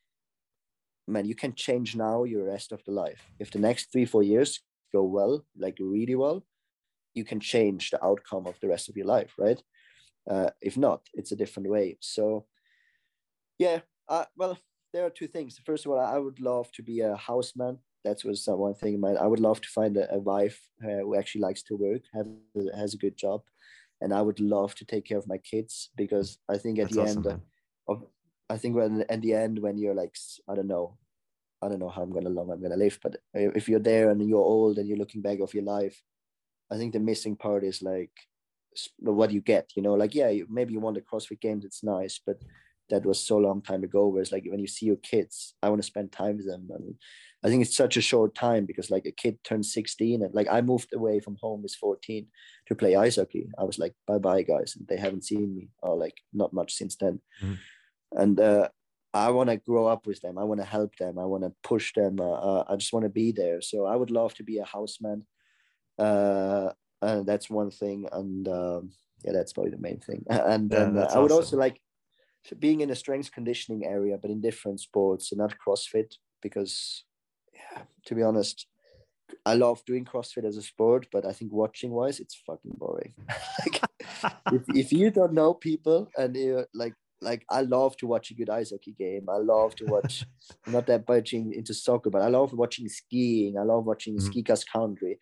[1.08, 3.26] man, you can change now your rest of the life.
[3.40, 4.62] If the next three, four years
[4.94, 6.46] go well, like really well,
[7.14, 9.62] you can change the outcome of the rest of your life, right?
[10.30, 11.98] Uh, if not, it's a different way.
[12.02, 12.46] So,
[13.58, 13.80] yeah,
[14.10, 14.58] uh, well,
[14.94, 15.60] there are two things.
[15.66, 17.80] First of all, I would love to be a houseman.
[18.04, 19.04] That was one thing.
[19.04, 22.28] I would love to find a, a wife uh, who actually likes to work, have
[22.76, 23.42] has a good job,
[24.02, 26.96] and I would love to take care of my kids because I think at That's
[26.96, 27.42] the awesome, end
[27.88, 28.04] of,
[28.50, 30.16] I think when at the end when you're like
[30.48, 30.98] I don't know,
[31.62, 34.22] I don't know how I'm gonna long I'm gonna live, but if you're there and
[34.28, 36.02] you're old and you're looking back of your life,
[36.72, 38.12] I think the missing part is like
[39.00, 39.72] what you get.
[39.76, 42.42] You know, like yeah, maybe you want the CrossFit Games, it's nice, but
[42.90, 44.08] that was so long time ago.
[44.08, 46.68] Whereas like when you see your kids, I want to spend time with them.
[46.70, 46.96] And
[47.44, 50.48] I think it's such a short time because like a kid turns 16 and like
[50.50, 52.26] I moved away from home is 14
[52.68, 53.50] to play ice hockey.
[53.58, 54.76] I was like, bye bye guys.
[54.78, 57.22] And they haven't seen me or like not much since then.
[57.44, 57.54] Mm-hmm.
[58.20, 58.70] And uh,
[59.14, 60.38] I want to grow up with them.
[60.38, 61.20] I want to help them.
[61.20, 62.20] I want to push them.
[62.20, 63.62] Uh, uh, I just want to be there.
[63.62, 65.26] So I would love to be a houseman
[66.00, 66.70] uh,
[67.02, 68.92] and that's one thing and um,
[69.24, 71.38] yeah that's probably the main thing and then uh, i would awesome.
[71.38, 71.80] also like
[72.60, 77.04] being in a strength conditioning area but in different sports and not crossfit because
[77.54, 78.68] yeah to be honest
[79.46, 83.14] i love doing crossfit as a sport but i think watching wise it's fucking boring
[83.66, 83.82] like,
[84.54, 88.36] if, if you don't know people and you're like like I love to watch a
[88.36, 89.28] good ice hockey game.
[89.28, 90.24] I love to watch
[90.68, 93.58] not that much into soccer, but I love watching skiing.
[93.58, 94.28] I love watching mm-hmm.
[94.28, 95.18] ski cross country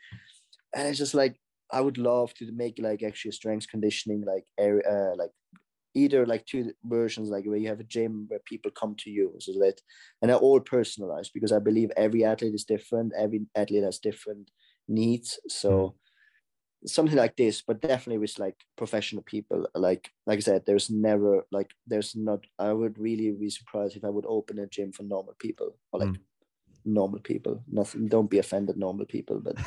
[0.76, 1.40] and it's just like
[1.72, 5.32] I would love to make like actually strength conditioning like area uh, like
[5.96, 9.34] either like two versions like where you have a gym where people come to you
[9.40, 9.80] so that
[10.22, 14.52] and they're all personalized because I believe every athlete is different every athlete has different
[14.88, 16.90] needs so mm.
[16.90, 21.46] something like this but definitely with like professional people like like I said there's never
[21.52, 25.04] like there's not I would really be surprised if I would open a gym for
[25.04, 26.20] normal people or like mm
[26.86, 27.64] normal people.
[27.68, 28.08] Nothing.
[28.08, 29.42] Don't be offended, normal people.
[29.42, 29.58] But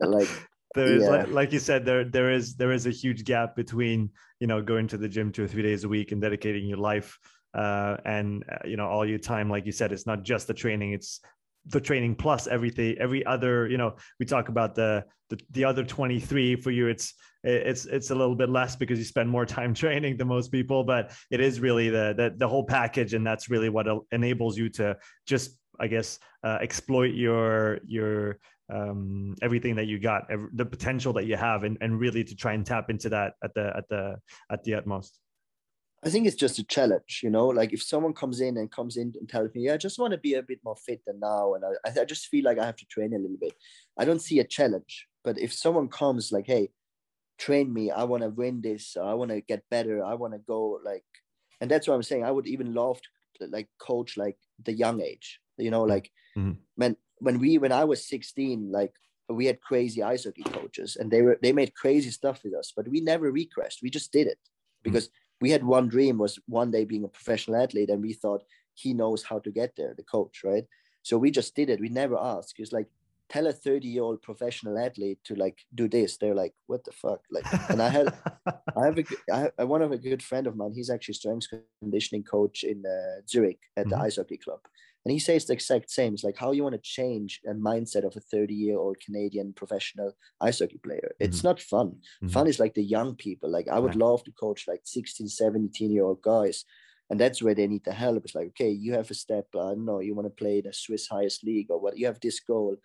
[0.00, 0.28] like
[0.74, 1.08] there is yeah.
[1.10, 4.10] like, like, you said there there is there is a huge gap between
[4.40, 6.78] you know going to the gym two or three days a week and dedicating your
[6.78, 7.18] life
[7.54, 10.54] uh, and uh, you know all your time like you said it's not just the
[10.54, 11.20] training it's
[11.66, 15.84] the training plus everything every other you know we talk about the the, the other
[15.84, 17.14] 23 for you it's
[17.44, 20.82] it's it's a little bit less because you spend more time training than most people
[20.82, 24.68] but it is really the the, the whole package and that's really what enables you
[24.68, 24.96] to
[25.26, 28.38] just I guess, uh, exploit your your
[28.72, 32.34] um, everything that you got, every, the potential that you have, and, and really to
[32.34, 34.16] try and tap into that at the at the
[34.50, 35.18] at the utmost.
[36.04, 37.46] I think it's just a challenge, you know.
[37.46, 40.12] Like if someone comes in and comes in and tells me, "Yeah, I just want
[40.12, 42.66] to be a bit more fit than now," and I, I just feel like I
[42.66, 43.54] have to train a little bit.
[43.98, 46.70] I don't see a challenge, but if someone comes like, "Hey,
[47.38, 47.90] train me.
[47.90, 48.96] I want to win this.
[48.96, 50.04] I want to get better.
[50.04, 51.04] I want to go like,"
[51.60, 52.24] and that's what I'm saying.
[52.24, 53.00] I would even love
[53.38, 56.52] to like coach like the young age you know, like mm-hmm.
[56.76, 58.92] when when we when I was 16, like
[59.28, 62.72] we had crazy ice hockey coaches and they were they made crazy stuff with us,
[62.76, 63.82] but we never regressed.
[63.82, 64.92] We just did it mm-hmm.
[64.92, 65.08] because
[65.40, 68.42] we had one dream was one day being a professional athlete, and we thought
[68.74, 70.64] he knows how to get there, the coach, right?
[71.02, 71.80] So we just did it.
[71.80, 72.54] We never asked.
[72.58, 72.88] It's like
[73.28, 76.92] tell a 30 year old professional athlete to like do this they're like what the
[76.92, 78.12] fuck like and i had
[78.76, 81.46] i have a I, have, one of a good friend of mine he's actually strength
[81.80, 83.90] conditioning coach in uh, zurich at mm-hmm.
[83.90, 84.60] the ice hockey club
[85.04, 86.14] And he says the exact same.
[86.14, 89.52] It's like how you want to change a mindset of a 30 year old Canadian
[89.52, 91.12] professional ice hockey player.
[91.18, 91.48] It's mm-hmm.
[91.48, 91.96] not fun.
[92.22, 92.28] Mm-hmm.
[92.28, 93.50] Fun is like the young people.
[93.50, 94.04] Like I would yeah.
[94.04, 96.64] love to coach like 16, 17 year old guys.
[97.10, 98.24] And that's where they need the help.
[98.24, 100.72] It's like, okay, you have a step, I don't know, you want to play the
[100.72, 102.76] Swiss highest league or what, you have this goal.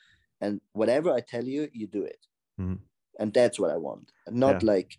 [0.41, 2.25] And whatever I tell you, you do it.
[2.59, 2.75] Mm-hmm.
[3.19, 4.11] And that's what I want.
[4.27, 4.71] Not yeah.
[4.71, 4.97] like,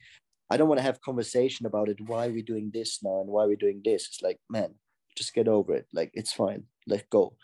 [0.50, 1.98] I don't want to have conversation about it.
[2.00, 3.20] Why are we doing this now?
[3.20, 4.06] And why are we doing this?
[4.06, 4.74] It's like, man,
[5.14, 5.88] just get over it.
[5.92, 7.36] Like, it's fine let go.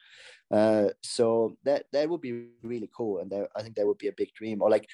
[0.51, 4.09] Uh, so that that would be really cool, and that, I think that would be
[4.09, 4.63] a big dream.
[4.63, 4.89] Or like,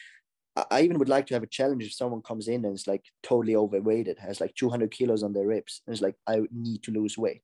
[0.70, 3.04] I even would like to have a challenge if someone comes in and is like
[3.22, 6.92] totally overweighted, has like 200 kilos on their ribs, and it's like I need to
[6.92, 7.42] lose weight,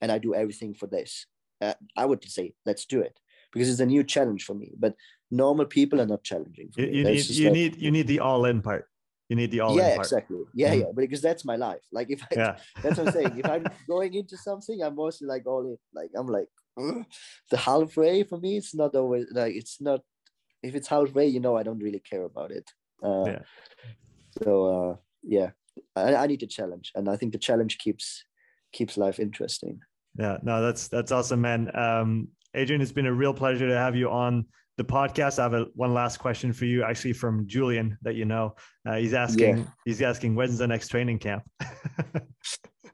[0.00, 1.26] and I do everything for this.
[1.60, 3.18] Uh, I would say let's do it
[3.52, 4.72] because it's a new challenge for me.
[4.78, 4.94] But
[5.30, 6.70] normal people are not challenging.
[6.76, 8.88] you, you need you like, need you need the all in part.
[9.28, 9.76] You need the all.
[9.76, 10.38] Yeah, exactly.
[10.54, 10.80] Yeah, mm-hmm.
[10.80, 10.86] yeah.
[10.94, 11.80] Because that's my life.
[11.90, 12.56] Like if I, yeah.
[12.82, 13.38] that's what I'm saying.
[13.38, 15.78] If I'm going into something, I'm mostly like all in.
[15.92, 16.48] Like I'm like
[17.50, 18.58] the halfway for me.
[18.58, 20.00] It's not always like it's not.
[20.62, 22.70] If it's halfway, you know, I don't really care about it.
[23.02, 23.38] Uh, yeah.
[24.42, 25.50] So uh, yeah,
[25.94, 28.24] I, I need a challenge, and I think the challenge keeps
[28.72, 29.80] keeps life interesting.
[30.18, 31.76] Yeah, no, that's that's awesome, man.
[31.76, 34.46] Um, Adrian, it's been a real pleasure to have you on
[34.76, 35.38] the podcast.
[35.38, 38.54] I have a, one last question for you, actually from Julian that you know.
[38.86, 39.64] Uh, he's asking, yeah.
[39.84, 41.42] he's asking, when's the next training camp?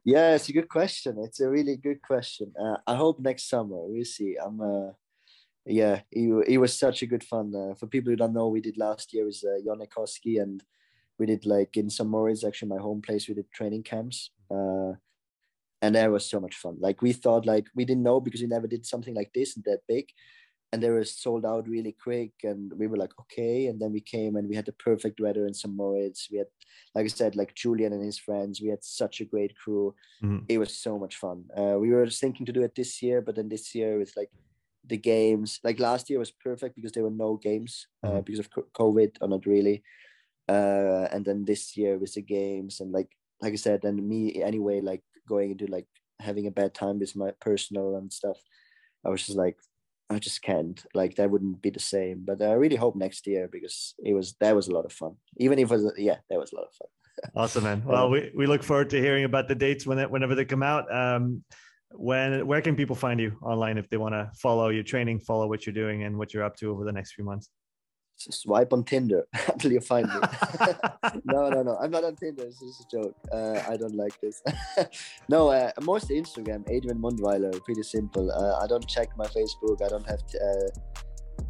[0.04, 1.16] yeah, it's a good question.
[1.20, 2.52] It's a really good question.
[2.60, 3.76] Uh, I hope next summer.
[3.86, 4.36] We'll see.
[4.42, 4.60] I'm.
[4.60, 4.92] Uh,
[5.64, 7.54] yeah, he, he was such a good fun.
[7.54, 9.72] Uh, for people who don't know, we did last year was uh,
[10.42, 10.64] and
[11.18, 12.08] we did like in St.
[12.08, 13.28] Moritz, actually my home place.
[13.28, 14.30] We did training camps.
[14.50, 14.94] Uh,
[15.80, 16.76] and that was so much fun.
[16.80, 19.64] Like we thought, like we didn't know because we never did something like this and
[19.64, 20.08] that big
[20.72, 24.00] and they were sold out really quick and we were like okay and then we
[24.00, 25.74] came and we had the perfect weather in St.
[25.74, 26.46] Moritz we had
[26.94, 30.44] like I said like Julian and his friends we had such a great crew mm-hmm.
[30.48, 33.36] it was so much fun uh, we were thinking to do it this year but
[33.36, 34.30] then this year with like
[34.86, 38.20] the games like last year was perfect because there were no games uh, mm-hmm.
[38.20, 39.82] because of COVID or not really
[40.48, 43.10] uh, and then this year with the games and like
[43.40, 45.86] like I said and me anyway like going into like
[46.18, 48.38] having a bad time with my personal and stuff
[49.04, 49.58] I was just like
[50.12, 50.82] I just can't.
[50.94, 52.22] Like that wouldn't be the same.
[52.24, 55.16] But I really hope next year because it was that was a lot of fun.
[55.38, 56.88] Even if it was yeah, that was a lot of fun.
[57.36, 57.82] awesome, man.
[57.84, 60.62] Well, we, we look forward to hearing about the dates when it, whenever they come
[60.62, 60.92] out.
[60.94, 61.44] Um,
[61.94, 65.46] when where can people find you online if they want to follow your training, follow
[65.46, 67.50] what you're doing, and what you're up to over the next few months?
[68.16, 70.14] Swipe on Tinder until you find me.
[71.24, 71.76] no, no, no.
[71.80, 72.44] I'm not on Tinder.
[72.44, 73.16] This is a joke.
[73.32, 74.42] Uh, I don't like this.
[75.28, 76.68] no, uh, mostly Instagram.
[76.70, 77.52] Adrian Mundwiler.
[77.64, 78.30] Pretty simple.
[78.30, 79.82] Uh, I don't check my Facebook.
[79.84, 80.68] I don't have uh,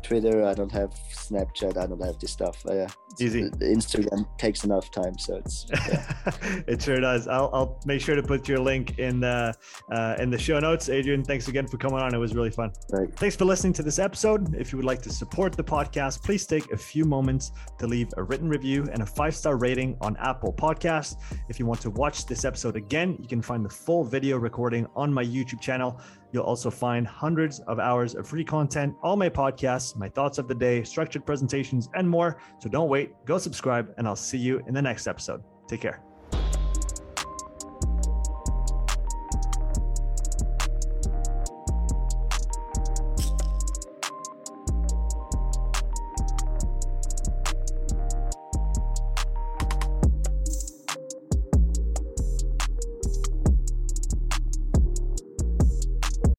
[0.03, 0.45] Twitter.
[0.45, 1.77] I don't have Snapchat.
[1.77, 2.65] I don't have this stuff.
[2.67, 2.87] Uh,
[3.21, 3.43] Easy.
[3.43, 5.67] Instagram takes enough time, so it's.
[5.71, 6.15] Yeah.
[6.67, 7.29] it sure does.
[7.29, 9.55] I'll, I'll make sure to put your link in the
[9.91, 10.89] uh, in the show notes.
[10.89, 12.15] Adrian, thanks again for coming on.
[12.15, 12.73] It was really fun.
[12.91, 13.15] Right.
[13.17, 14.55] Thanks for listening to this episode.
[14.55, 18.09] If you would like to support the podcast, please take a few moments to leave
[18.17, 21.17] a written review and a five star rating on Apple Podcast.
[21.49, 24.87] If you want to watch this episode again, you can find the full video recording
[24.97, 26.01] on my YouTube channel.
[26.33, 30.49] You'll also find hundreds of hours of free content, all my podcasts, my thoughts of
[30.49, 32.39] the day, structured presentations, and more.
[32.59, 35.43] So don't wait, go subscribe, and I'll see you in the next episode.
[35.69, 36.12] Take care.